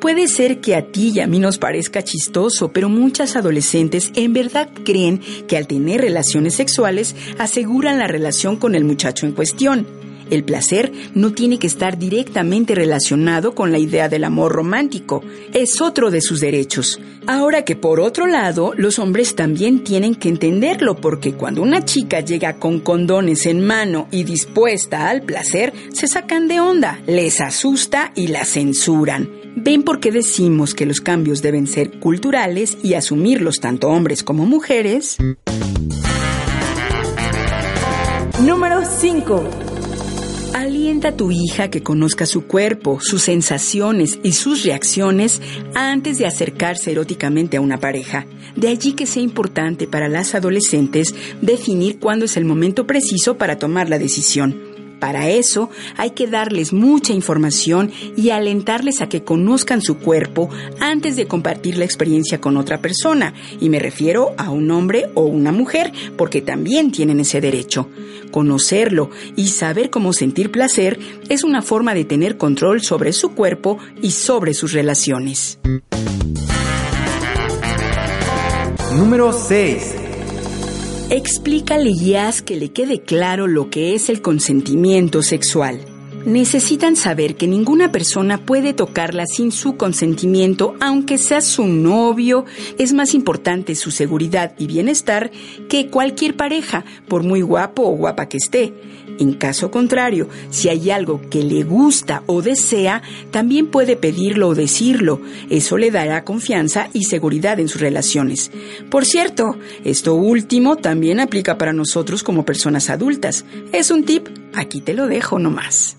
Puede 0.00 0.26
ser 0.26 0.60
que 0.60 0.74
a 0.74 0.86
ti 0.90 1.12
y 1.14 1.20
a 1.20 1.26
mí 1.28 1.38
nos 1.38 1.58
parezca 1.58 2.02
chistoso, 2.02 2.72
pero 2.72 2.88
muchas 2.88 3.36
adolescentes 3.36 4.10
en 4.14 4.32
verdad 4.32 4.68
creen 4.84 5.20
que 5.46 5.56
al 5.56 5.68
tener 5.68 6.00
relaciones 6.00 6.54
sexuales 6.54 7.14
aseguran 7.38 7.98
la 7.98 8.08
relación 8.08 8.56
con 8.56 8.74
el 8.74 8.84
muchacho 8.84 9.26
en 9.26 9.32
cuestión. 9.32 9.97
El 10.30 10.44
placer 10.44 10.92
no 11.14 11.32
tiene 11.32 11.58
que 11.58 11.66
estar 11.66 11.98
directamente 11.98 12.74
relacionado 12.74 13.54
con 13.54 13.72
la 13.72 13.78
idea 13.78 14.08
del 14.08 14.24
amor 14.24 14.52
romántico, 14.52 15.22
es 15.52 15.80
otro 15.80 16.10
de 16.10 16.20
sus 16.20 16.40
derechos. 16.40 17.00
Ahora 17.26 17.64
que 17.64 17.76
por 17.76 18.00
otro 18.00 18.26
lado, 18.26 18.72
los 18.76 18.98
hombres 18.98 19.34
también 19.34 19.84
tienen 19.84 20.14
que 20.14 20.28
entenderlo 20.28 20.96
porque 20.96 21.34
cuando 21.34 21.62
una 21.62 21.84
chica 21.84 22.20
llega 22.20 22.58
con 22.58 22.80
condones 22.80 23.46
en 23.46 23.60
mano 23.60 24.08
y 24.10 24.24
dispuesta 24.24 25.08
al 25.08 25.22
placer, 25.22 25.72
se 25.92 26.06
sacan 26.06 26.48
de 26.48 26.60
onda, 26.60 27.00
les 27.06 27.40
asusta 27.40 28.12
y 28.14 28.28
la 28.28 28.44
censuran. 28.44 29.30
¿Ven 29.56 29.82
por 29.82 29.98
qué 30.00 30.12
decimos 30.12 30.74
que 30.74 30.86
los 30.86 31.00
cambios 31.00 31.42
deben 31.42 31.66
ser 31.66 31.98
culturales 31.98 32.78
y 32.82 32.94
asumirlos 32.94 33.60
tanto 33.60 33.88
hombres 33.88 34.22
como 34.22 34.46
mujeres? 34.46 35.18
Número 38.40 38.84
5. 38.84 39.67
Alienta 40.54 41.08
a 41.08 41.16
tu 41.16 41.30
hija 41.30 41.68
que 41.68 41.82
conozca 41.82 42.24
su 42.24 42.46
cuerpo, 42.46 42.98
sus 43.00 43.22
sensaciones 43.22 44.18
y 44.22 44.32
sus 44.32 44.64
reacciones 44.64 45.42
antes 45.74 46.18
de 46.18 46.26
acercarse 46.26 46.90
eróticamente 46.90 47.58
a 47.58 47.60
una 47.60 47.78
pareja. 47.78 48.26
De 48.56 48.68
allí 48.68 48.92
que 48.92 49.06
sea 49.06 49.22
importante 49.22 49.86
para 49.86 50.08
las 50.08 50.34
adolescentes 50.34 51.14
definir 51.42 51.98
cuándo 51.98 52.24
es 52.24 52.36
el 52.36 52.44
momento 52.44 52.86
preciso 52.86 53.36
para 53.36 53.58
tomar 53.58 53.88
la 53.88 53.98
decisión. 53.98 54.67
Para 55.00 55.28
eso 55.28 55.70
hay 55.96 56.10
que 56.10 56.26
darles 56.26 56.72
mucha 56.72 57.12
información 57.12 57.92
y 58.16 58.30
alentarles 58.30 59.00
a 59.00 59.08
que 59.08 59.22
conozcan 59.22 59.80
su 59.80 59.98
cuerpo 59.98 60.50
antes 60.80 61.16
de 61.16 61.26
compartir 61.26 61.78
la 61.78 61.84
experiencia 61.84 62.40
con 62.40 62.56
otra 62.56 62.80
persona. 62.80 63.34
Y 63.60 63.68
me 63.68 63.78
refiero 63.78 64.34
a 64.36 64.50
un 64.50 64.70
hombre 64.70 65.10
o 65.14 65.22
una 65.22 65.52
mujer, 65.52 65.92
porque 66.16 66.42
también 66.42 66.90
tienen 66.90 67.20
ese 67.20 67.40
derecho. 67.40 67.88
Conocerlo 68.30 69.10
y 69.36 69.48
saber 69.48 69.90
cómo 69.90 70.12
sentir 70.12 70.50
placer 70.50 70.98
es 71.28 71.44
una 71.44 71.62
forma 71.62 71.94
de 71.94 72.04
tener 72.04 72.36
control 72.36 72.82
sobre 72.82 73.12
su 73.12 73.34
cuerpo 73.34 73.78
y 74.02 74.10
sobre 74.10 74.54
sus 74.54 74.72
relaciones. 74.72 75.58
Número 78.96 79.32
6. 79.32 79.97
Explícale 81.10 81.88
y 81.88 82.16
haz 82.16 82.42
que 82.42 82.56
le 82.56 82.70
quede 82.70 83.00
claro 83.00 83.46
lo 83.46 83.70
que 83.70 83.94
es 83.94 84.10
el 84.10 84.20
consentimiento 84.20 85.22
sexual. 85.22 85.80
Necesitan 86.28 86.94
saber 86.94 87.36
que 87.36 87.46
ninguna 87.46 87.90
persona 87.90 88.36
puede 88.36 88.74
tocarla 88.74 89.24
sin 89.24 89.50
su 89.50 89.78
consentimiento, 89.78 90.74
aunque 90.78 91.16
sea 91.16 91.40
su 91.40 91.66
novio. 91.66 92.44
Es 92.76 92.92
más 92.92 93.14
importante 93.14 93.74
su 93.74 93.90
seguridad 93.90 94.52
y 94.58 94.66
bienestar 94.66 95.30
que 95.70 95.88
cualquier 95.88 96.36
pareja, 96.36 96.84
por 97.08 97.22
muy 97.22 97.40
guapo 97.40 97.84
o 97.84 97.92
guapa 97.92 98.28
que 98.28 98.36
esté. 98.36 98.74
En 99.18 99.32
caso 99.32 99.70
contrario, 99.70 100.28
si 100.50 100.68
hay 100.68 100.90
algo 100.90 101.22
que 101.30 101.42
le 101.42 101.64
gusta 101.64 102.22
o 102.26 102.42
desea, 102.42 103.00
también 103.30 103.68
puede 103.68 103.96
pedirlo 103.96 104.48
o 104.48 104.54
decirlo. 104.54 105.22
Eso 105.48 105.78
le 105.78 105.90
dará 105.90 106.24
confianza 106.24 106.90
y 106.92 107.04
seguridad 107.04 107.58
en 107.58 107.68
sus 107.68 107.80
relaciones. 107.80 108.50
Por 108.90 109.06
cierto, 109.06 109.56
esto 109.82 110.14
último 110.14 110.76
también 110.76 111.20
aplica 111.20 111.56
para 111.56 111.72
nosotros 111.72 112.22
como 112.22 112.44
personas 112.44 112.90
adultas. 112.90 113.46
Es 113.72 113.90
un 113.90 114.04
tip, 114.04 114.28
aquí 114.54 114.80
te 114.80 114.94
lo 114.94 115.06
dejo 115.06 115.38
nomás. 115.38 115.96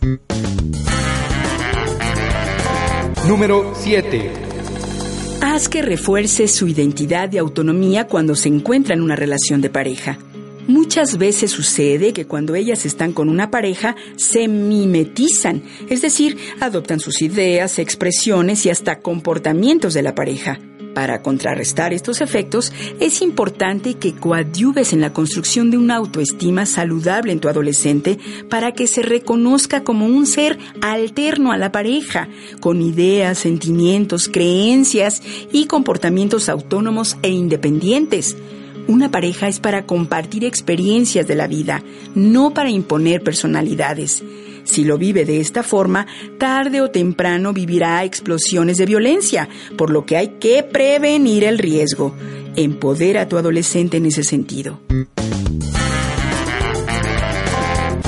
Número 3.28 3.74
7. 3.76 4.32
Haz 5.42 5.70
que 5.70 5.82
refuerce 5.82 6.48
su 6.48 6.68
identidad 6.68 7.32
y 7.32 7.38
autonomía 7.38 8.08
cuando 8.08 8.36
se 8.36 8.50
encuentra 8.50 8.96
en 8.96 9.02
una 9.02 9.16
relación 9.16 9.62
de 9.62 9.70
pareja. 9.70 10.18
Muchas 10.68 11.18
veces 11.18 11.50
sucede 11.50 12.14
que 12.14 12.28
cuando 12.28 12.56
ellas 12.56 12.86
están 12.86 13.12
con 13.14 13.28
una 13.28 13.50
pareja 13.50 13.96
se 14.18 14.48
mimetizan, 14.48 15.64
es 15.90 16.02
decir, 16.02 16.38
adoptan 16.60 17.00
sus 17.00 17.22
ideas, 17.22 17.80
expresiones 17.80 18.66
y 18.66 18.70
hasta 18.70 19.00
comportamientos 19.00 19.94
de 19.94 20.04
la 20.04 20.14
pareja. 20.14 20.60
Para 20.94 21.22
contrarrestar 21.22 21.94
estos 21.94 22.20
efectos, 22.20 22.74
es 23.00 23.22
importante 23.22 23.94
que 23.94 24.14
coadyuves 24.14 24.92
en 24.92 25.02
la 25.02 25.14
construcción 25.14 25.70
de 25.70 25.78
una 25.78 25.96
autoestima 25.96 26.66
saludable 26.66 27.32
en 27.32 27.40
tu 27.40 27.48
adolescente 27.48 28.18
para 28.50 28.74
que 28.74 28.88
se 28.88 29.04
reconozca 29.04 29.84
como 29.84 30.08
un 30.08 30.26
ser 30.26 30.58
alterno 30.82 31.52
a 31.52 31.58
la 31.58 31.72
pareja, 31.72 32.28
con 32.60 32.82
ideas, 32.82 33.38
sentimientos, 33.38 34.28
creencias 34.28 35.22
y 35.52 35.68
comportamientos 35.68 36.50
autónomos 36.50 37.18
e 37.22 37.30
independientes. 37.30 38.36
Una 38.88 39.12
pareja 39.12 39.48
es 39.48 39.60
para 39.60 39.86
compartir 39.86 40.44
experiencias 40.44 41.28
de 41.28 41.36
la 41.36 41.48
vida, 41.48 41.84
no 42.16 42.54
para 42.56 42.72
imponer 42.72 43.22
personalidades. 43.22 44.24
Si 44.70 44.84
lo 44.84 45.00
vive 45.00 45.26
de 45.26 45.40
esta 45.40 45.64
forma, 45.64 46.06
tarde 46.38 46.80
o 46.82 46.92
temprano 46.92 47.54
vivirá 47.54 48.04
explosiones 48.04 48.78
de 48.78 48.86
violencia, 48.86 49.50
por 49.76 49.90
lo 49.90 50.06
que 50.06 50.16
hay 50.16 50.28
que 50.40 50.62
prevenir 50.62 51.44
el 51.44 51.58
riesgo. 51.58 52.14
Empodera 52.56 53.22
a 53.22 53.28
tu 53.28 53.40
adolescente 53.40 53.98
en 53.98 54.06
ese 54.06 54.24
sentido. 54.24 54.80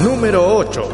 Número 0.03 0.55
8. 0.55 0.89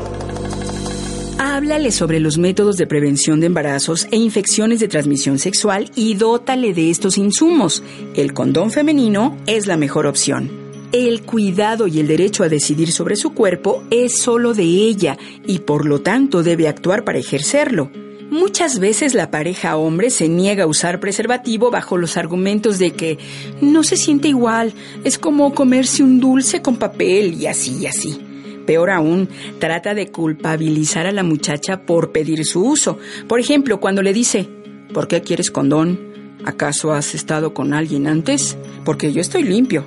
Háblale 1.37 1.91
sobre 1.91 2.21
los 2.21 2.37
métodos 2.37 2.77
de 2.77 2.87
prevención 2.87 3.41
de 3.41 3.47
embarazos 3.47 4.07
e 4.09 4.15
infecciones 4.15 4.79
de 4.79 4.87
transmisión 4.87 5.37
sexual 5.37 5.91
y 5.95 6.13
dótale 6.15 6.73
de 6.73 6.89
estos 6.89 7.17
insumos. 7.17 7.83
El 8.15 8.33
condón 8.33 8.71
femenino 8.71 9.37
es 9.47 9.67
la 9.67 9.75
mejor 9.75 10.07
opción. 10.07 10.66
El 10.93 11.23
cuidado 11.23 11.87
y 11.87 11.99
el 11.99 12.07
derecho 12.07 12.43
a 12.43 12.49
decidir 12.49 12.93
sobre 12.93 13.17
su 13.17 13.33
cuerpo 13.33 13.83
es 13.91 14.21
solo 14.21 14.53
de 14.53 14.63
ella 14.63 15.17
y 15.45 15.59
por 15.59 15.85
lo 15.85 15.99
tanto 15.99 16.43
debe 16.43 16.69
actuar 16.69 17.03
para 17.03 17.19
ejercerlo. 17.19 17.91
Muchas 18.29 18.79
veces 18.79 19.13
la 19.13 19.29
pareja 19.29 19.75
hombre 19.75 20.09
se 20.09 20.29
niega 20.29 20.63
a 20.63 20.67
usar 20.67 21.01
preservativo 21.01 21.71
bajo 21.71 21.97
los 21.97 22.15
argumentos 22.15 22.79
de 22.79 22.91
que 22.91 23.17
no 23.59 23.83
se 23.83 23.97
siente 23.97 24.29
igual, 24.29 24.73
es 25.03 25.17
como 25.17 25.53
comerse 25.53 26.03
un 26.03 26.21
dulce 26.21 26.61
con 26.61 26.77
papel 26.77 27.33
y 27.33 27.47
así 27.47 27.79
y 27.81 27.85
así. 27.85 28.21
Peor 28.65 28.89
aún, 28.89 29.27
trata 29.59 29.93
de 29.93 30.09
culpabilizar 30.09 31.05
a 31.05 31.11
la 31.11 31.23
muchacha 31.23 31.85
por 31.85 32.13
pedir 32.13 32.45
su 32.45 32.63
uso. 32.63 32.97
Por 33.27 33.41
ejemplo, 33.41 33.81
cuando 33.81 34.01
le 34.01 34.13
dice, 34.13 34.47
¿por 34.93 35.09
qué 35.09 35.21
quieres 35.21 35.51
condón? 35.51 35.99
¿Acaso 36.45 36.93
has 36.93 37.13
estado 37.13 37.53
con 37.53 37.73
alguien 37.73 38.07
antes? 38.07 38.57
Porque 38.85 39.11
yo 39.11 39.19
estoy 39.19 39.43
limpio. 39.43 39.85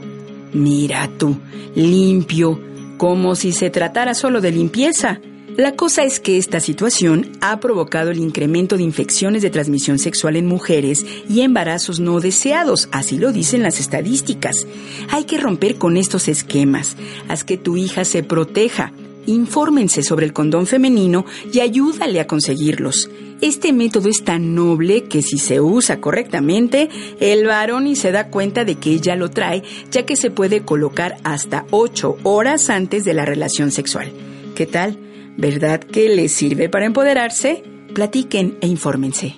Mira 0.52 1.08
tú, 1.18 1.36
limpio, 1.74 2.60
como 2.96 3.34
si 3.34 3.52
se 3.52 3.70
tratara 3.70 4.14
solo 4.14 4.40
de 4.40 4.52
limpieza. 4.52 5.20
La 5.56 5.74
cosa 5.74 6.04
es 6.04 6.20
que 6.20 6.38
esta 6.38 6.60
situación 6.60 7.32
ha 7.40 7.60
provocado 7.60 8.10
el 8.10 8.18
incremento 8.18 8.76
de 8.76 8.82
infecciones 8.82 9.42
de 9.42 9.50
transmisión 9.50 9.98
sexual 9.98 10.36
en 10.36 10.46
mujeres 10.46 11.04
y 11.28 11.42
embarazos 11.42 12.00
no 12.00 12.20
deseados, 12.20 12.88
así 12.92 13.18
lo 13.18 13.32
dicen 13.32 13.62
las 13.62 13.80
estadísticas. 13.80 14.66
Hay 15.10 15.24
que 15.24 15.38
romper 15.38 15.76
con 15.76 15.96
estos 15.96 16.28
esquemas. 16.28 16.96
Haz 17.28 17.44
que 17.44 17.58
tu 17.58 17.76
hija 17.76 18.04
se 18.04 18.22
proteja. 18.22 18.92
Infórmense 19.26 20.02
sobre 20.02 20.24
el 20.24 20.32
condón 20.32 20.66
femenino 20.66 21.26
y 21.52 21.60
ayúdale 21.60 22.20
a 22.20 22.26
conseguirlos. 22.26 23.10
Este 23.40 23.72
método 23.72 24.11
es 24.11 24.22
tan 24.22 24.55
noble 24.55 25.05
que 25.05 25.22
si 25.22 25.38
se 25.38 25.62
usa 25.62 25.98
correctamente, 25.98 26.90
el 27.20 27.46
varón 27.46 27.87
y 27.87 27.96
se 27.96 28.12
da 28.12 28.29
cuenta 28.29 28.66
de 28.66 28.74
que 28.74 28.90
ella 28.90 29.16
lo 29.16 29.31
trae, 29.31 29.62
ya 29.90 30.05
que 30.05 30.16
se 30.16 30.31
puede 30.31 30.62
colocar 30.62 31.16
hasta 31.24 31.64
8 31.70 32.18
horas 32.22 32.68
antes 32.68 33.07
de 33.07 33.14
la 33.14 33.24
relación 33.24 33.70
sexual. 33.70 34.12
¿Qué 34.55 34.66
tal? 34.66 34.98
¿Verdad 35.38 35.81
que 35.81 36.11
les 36.11 36.33
sirve 36.33 36.68
para 36.68 36.85
empoderarse? 36.85 37.62
Platiquen 37.94 38.59
e 38.61 38.66
infórmense. 38.66 39.37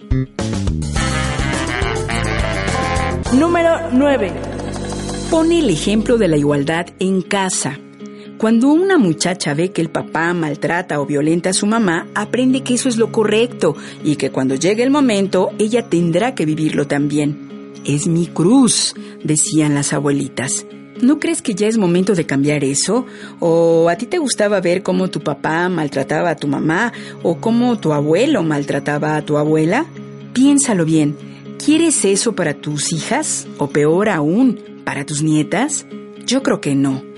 Número 3.39 3.89
9. 3.93 4.33
Pone 5.31 5.61
el 5.61 5.71
ejemplo 5.71 6.19
de 6.19 6.27
la 6.27 6.37
igualdad 6.37 6.87
en 6.99 7.23
casa. 7.23 7.79
Cuando 8.43 8.73
una 8.73 8.99
muchacha 8.99 9.55
ve 9.55 9.71
que 9.71 9.81
el 9.81 9.89
papá 9.89 10.35
maltrata 10.35 10.99
o 10.99 11.07
violenta 11.07 11.51
a 11.51 11.53
su 11.53 11.65
mamá, 11.65 12.09
aprende 12.13 12.65
que 12.65 12.75
eso 12.75 12.89
es 12.89 12.97
lo 12.97 13.13
correcto 13.13 13.77
y 14.03 14.17
que 14.17 14.33
cuando 14.33 14.57
llegue 14.57 14.83
el 14.83 14.91
momento 14.91 15.51
ella 15.61 15.89
tendrá 15.89 16.35
que 16.35 16.45
vivirlo 16.45 16.89
también. 16.89 17.71
Es 17.85 18.09
mi 18.09 18.27
cruz, 18.27 18.97
decían 19.23 19.77
las 19.77 19.93
abuelitas. 19.93 20.67
¿No 21.01 21.21
crees 21.21 21.41
que 21.41 21.55
ya 21.55 21.69
es 21.69 21.79
momento 21.79 22.17
de 22.17 22.27
cambiar 22.27 22.65
eso? 22.65 23.07
¿O 23.39 23.89
a 23.89 23.95
ti 23.95 24.07
te 24.07 24.19
gustaba 24.19 24.61
ver 24.61 24.83
cómo 24.83 25.09
tu 25.09 25.21
papá 25.21 25.69
maltrataba 25.69 26.31
a 26.31 26.37
tu 26.37 26.49
mamá 26.49 26.93
o 27.23 27.41
cómo 27.41 27.79
tu 27.79 27.93
abuelo 27.93 28.43
maltrataba 28.43 29.15
a 29.15 29.23
tu 29.23 29.39
abuela? 29.39 29.87
Piénsalo 30.33 30.85
bien. 30.85 31.17
¿Quieres 31.65 32.05
eso 32.05 32.35
para 32.35 32.55
tus 32.55 32.93
hijas? 32.93 33.47
¿O 33.59 33.69
peor 33.69 34.09
aún, 34.09 34.59
para 34.85 35.07
tus 35.07 35.23
nietas? 35.23 35.87
Yo 36.27 36.43
creo 36.43 36.61
que 36.61 36.75
no. 36.75 37.12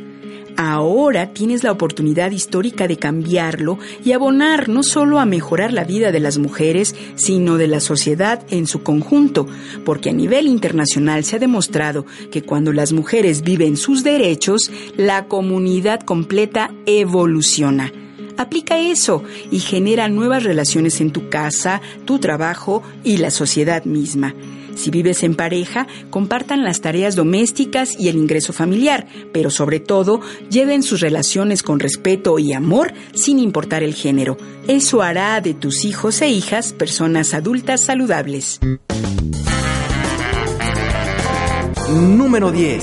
Ahora 0.56 1.32
tienes 1.32 1.64
la 1.64 1.72
oportunidad 1.72 2.30
histórica 2.30 2.86
de 2.86 2.96
cambiarlo 2.96 3.78
y 4.04 4.12
abonar 4.12 4.68
no 4.68 4.82
solo 4.82 5.18
a 5.18 5.26
mejorar 5.26 5.72
la 5.72 5.84
vida 5.84 6.12
de 6.12 6.20
las 6.20 6.38
mujeres, 6.38 6.94
sino 7.16 7.56
de 7.56 7.66
la 7.66 7.80
sociedad 7.80 8.42
en 8.50 8.66
su 8.66 8.82
conjunto, 8.82 9.46
porque 9.84 10.10
a 10.10 10.12
nivel 10.12 10.46
internacional 10.46 11.24
se 11.24 11.36
ha 11.36 11.38
demostrado 11.40 12.06
que 12.30 12.42
cuando 12.42 12.72
las 12.72 12.92
mujeres 12.92 13.42
viven 13.42 13.76
sus 13.76 14.04
derechos, 14.04 14.70
la 14.96 15.26
comunidad 15.26 16.00
completa 16.00 16.70
evoluciona. 16.86 17.92
Aplica 18.36 18.78
eso 18.78 19.22
y 19.50 19.60
genera 19.60 20.08
nuevas 20.08 20.42
relaciones 20.42 21.00
en 21.00 21.12
tu 21.12 21.28
casa, 21.28 21.80
tu 22.04 22.18
trabajo 22.18 22.82
y 23.04 23.18
la 23.18 23.30
sociedad 23.30 23.84
misma. 23.84 24.34
Si 24.74 24.90
vives 24.90 25.22
en 25.22 25.36
pareja, 25.36 25.86
compartan 26.10 26.64
las 26.64 26.80
tareas 26.80 27.14
domésticas 27.14 27.98
y 27.98 28.08
el 28.08 28.16
ingreso 28.16 28.52
familiar, 28.52 29.06
pero 29.32 29.50
sobre 29.50 29.78
todo 29.78 30.20
lleven 30.50 30.82
sus 30.82 31.00
relaciones 31.00 31.62
con 31.62 31.78
respeto 31.78 32.38
y 32.38 32.52
amor 32.52 32.92
sin 33.14 33.38
importar 33.38 33.82
el 33.82 33.94
género. 33.94 34.36
Eso 34.66 35.02
hará 35.02 35.40
de 35.40 35.54
tus 35.54 35.84
hijos 35.84 36.20
e 36.22 36.28
hijas 36.28 36.72
personas 36.72 37.34
adultas 37.34 37.82
saludables. 37.82 38.58
Número 41.88 42.50
10. 42.50 42.82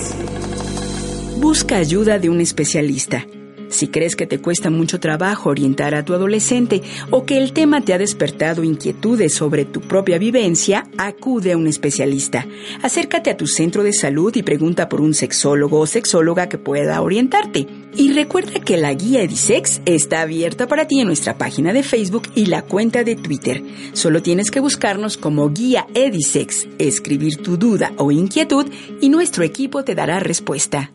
Busca 1.40 1.76
ayuda 1.76 2.20
de 2.20 2.30
un 2.30 2.40
especialista. 2.40 3.26
Si 3.72 3.88
crees 3.88 4.16
que 4.16 4.28
te 4.28 4.40
cuesta 4.40 4.70
mucho 4.70 5.00
trabajo 5.00 5.50
orientar 5.50 5.96
a 5.96 6.04
tu 6.04 6.14
adolescente 6.14 6.82
o 7.10 7.26
que 7.26 7.38
el 7.38 7.54
tema 7.54 7.82
te 7.82 7.94
ha 7.94 7.98
despertado 7.98 8.64
inquietudes 8.64 9.34
sobre 9.34 9.64
tu 9.64 9.80
propia 9.80 10.18
vivencia, 10.18 10.86
acude 10.98 11.54
a 11.54 11.58
un 11.58 11.68
especialista. 11.68 12.46
Acércate 12.84 13.30
a 13.30 13.38
tu 13.38 13.48
centro 13.48 13.84
de 13.84 13.94
salud 13.94 14.36
y 14.36 14.44
pregunta 14.44 14.90
por 14.90 15.00
un 15.00 15.14
sexólogo 15.14 15.80
o 15.80 15.88
sexóloga 15.88 16.50
que 16.50 16.58
pueda 16.58 17.02
orientarte. 17.02 17.66
Y 17.96 18.12
recuerda 18.12 18.60
que 18.60 18.76
la 18.78 18.94
guía 18.94 19.22
Edisex 19.22 19.82
está 19.86 20.22
abierta 20.22 20.68
para 20.68 20.86
ti 20.86 21.00
en 21.00 21.08
nuestra 21.08 21.38
página 21.38 21.72
de 21.72 21.84
Facebook 21.84 22.24
y 22.36 22.48
la 22.48 22.64
cuenta 22.64 23.04
de 23.06 23.16
Twitter. 23.16 23.64
Solo 23.94 24.22
tienes 24.22 24.52
que 24.52 24.60
buscarnos 24.60 25.16
como 25.16 25.50
guía 25.50 25.88
Edisex, 25.94 26.68
escribir 26.78 27.38
tu 27.38 27.58
duda 27.58 27.94
o 27.98 28.12
inquietud 28.12 28.66
y 29.00 29.08
nuestro 29.10 29.46
equipo 29.46 29.84
te 29.84 29.96
dará 29.96 30.20
respuesta. 30.20 30.92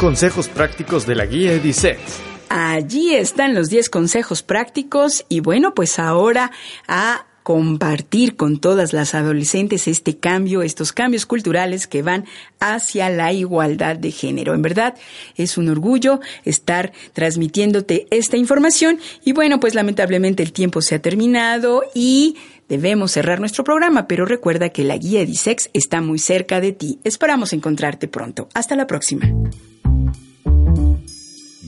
Consejos 0.00 0.48
prácticos 0.48 1.06
de 1.06 1.14
la 1.14 1.26
guía 1.26 1.52
Edisex. 1.52 2.00
Allí 2.48 3.14
están 3.14 3.54
los 3.54 3.68
10 3.68 3.90
consejos 3.90 4.42
prácticos 4.42 5.26
y 5.28 5.40
bueno, 5.40 5.74
pues 5.74 5.98
ahora 5.98 6.52
a 6.88 7.26
compartir 7.42 8.34
con 8.34 8.60
todas 8.60 8.94
las 8.94 9.14
adolescentes 9.14 9.88
este 9.88 10.16
cambio, 10.16 10.62
estos 10.62 10.94
cambios 10.94 11.26
culturales 11.26 11.86
que 11.86 12.00
van 12.00 12.24
hacia 12.60 13.10
la 13.10 13.34
igualdad 13.34 13.96
de 13.96 14.10
género. 14.10 14.54
En 14.54 14.62
verdad, 14.62 14.94
es 15.36 15.58
un 15.58 15.68
orgullo 15.68 16.20
estar 16.46 16.92
transmitiéndote 17.12 18.06
esta 18.10 18.38
información 18.38 18.98
y 19.22 19.34
bueno, 19.34 19.60
pues 19.60 19.74
lamentablemente 19.74 20.42
el 20.42 20.54
tiempo 20.54 20.80
se 20.80 20.94
ha 20.94 21.02
terminado 21.02 21.82
y 21.94 22.38
debemos 22.70 23.12
cerrar 23.12 23.38
nuestro 23.38 23.64
programa, 23.64 24.06
pero 24.06 24.24
recuerda 24.24 24.70
que 24.70 24.82
la 24.82 24.96
guía 24.96 25.20
Edisex 25.20 25.68
está 25.74 26.00
muy 26.00 26.18
cerca 26.18 26.58
de 26.62 26.72
ti. 26.72 27.00
Esperamos 27.04 27.52
encontrarte 27.52 28.08
pronto. 28.08 28.48
Hasta 28.54 28.76
la 28.76 28.86
próxima. 28.86 29.30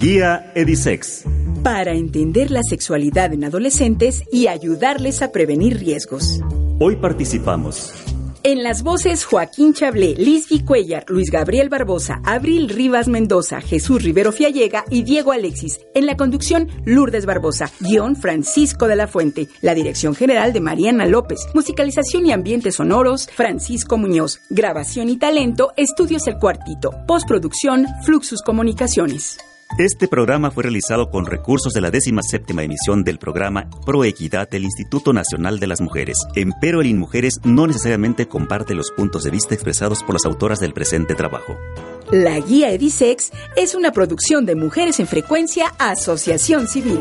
Guía 0.02 0.50
Edisex. 0.56 1.22
Para 1.62 1.92
entender 1.92 2.50
la 2.50 2.64
sexualidad 2.68 3.32
en 3.32 3.44
adolescentes 3.44 4.24
y 4.32 4.48
ayudarles 4.48 5.22
a 5.22 5.30
prevenir 5.30 5.78
riesgos. 5.78 6.40
Hoy 6.80 6.96
participamos. 6.96 7.94
En 8.42 8.64
las 8.64 8.82
voces 8.82 9.24
Joaquín 9.24 9.74
Chablé, 9.74 10.16
Lisby 10.16 10.64
Cuellar, 10.64 11.04
Luis 11.06 11.30
Gabriel 11.30 11.68
Barbosa, 11.68 12.20
Abril 12.24 12.68
Rivas 12.68 13.06
Mendoza, 13.06 13.60
Jesús 13.60 14.02
Rivero 14.02 14.32
Fiallega 14.32 14.84
y 14.90 15.04
Diego 15.04 15.30
Alexis. 15.30 15.78
En 15.94 16.06
la 16.06 16.16
conducción 16.16 16.66
Lourdes 16.84 17.24
Barbosa, 17.24 17.70
guion 17.78 18.16
Francisco 18.16 18.88
de 18.88 18.96
la 18.96 19.06
Fuente. 19.06 19.46
La 19.60 19.72
dirección 19.72 20.16
general 20.16 20.52
de 20.52 20.58
Mariana 20.58 21.06
López. 21.06 21.46
Musicalización 21.54 22.26
y 22.26 22.32
ambientes 22.32 22.74
sonoros 22.74 23.28
Francisco 23.32 23.98
Muñoz. 23.98 24.40
Grabación 24.50 25.10
y 25.10 25.16
talento 25.16 25.72
Estudios 25.76 26.26
El 26.26 26.38
Cuartito. 26.38 26.90
Postproducción 27.06 27.86
Fluxus 28.04 28.42
Comunicaciones. 28.42 29.38
Este 29.78 30.06
programa 30.06 30.50
fue 30.50 30.64
realizado 30.64 31.08
con 31.08 31.24
recursos 31.24 31.72
de 31.72 31.80
la 31.80 31.90
17 31.90 32.52
emisión 32.62 33.04
del 33.04 33.18
programa 33.18 33.70
Pro 33.86 34.04
Equidad 34.04 34.50
del 34.50 34.64
Instituto 34.64 35.14
Nacional 35.14 35.60
de 35.60 35.66
las 35.66 35.80
Mujeres. 35.80 36.18
Empero 36.34 36.82
el 36.82 36.88
InMujeres 36.88 37.40
no 37.42 37.66
necesariamente 37.66 38.28
comparte 38.28 38.74
los 38.74 38.90
puntos 38.90 39.24
de 39.24 39.30
vista 39.30 39.54
expresados 39.54 40.02
por 40.02 40.14
las 40.14 40.26
autoras 40.26 40.60
del 40.60 40.74
presente 40.74 41.14
trabajo. 41.14 41.56
La 42.10 42.38
guía 42.38 42.70
Edisex 42.70 43.32
es 43.56 43.74
una 43.74 43.92
producción 43.92 44.44
de 44.44 44.56
Mujeres 44.56 45.00
en 45.00 45.06
Frecuencia 45.06 45.72
Asociación 45.78 46.68
Civil. 46.68 47.00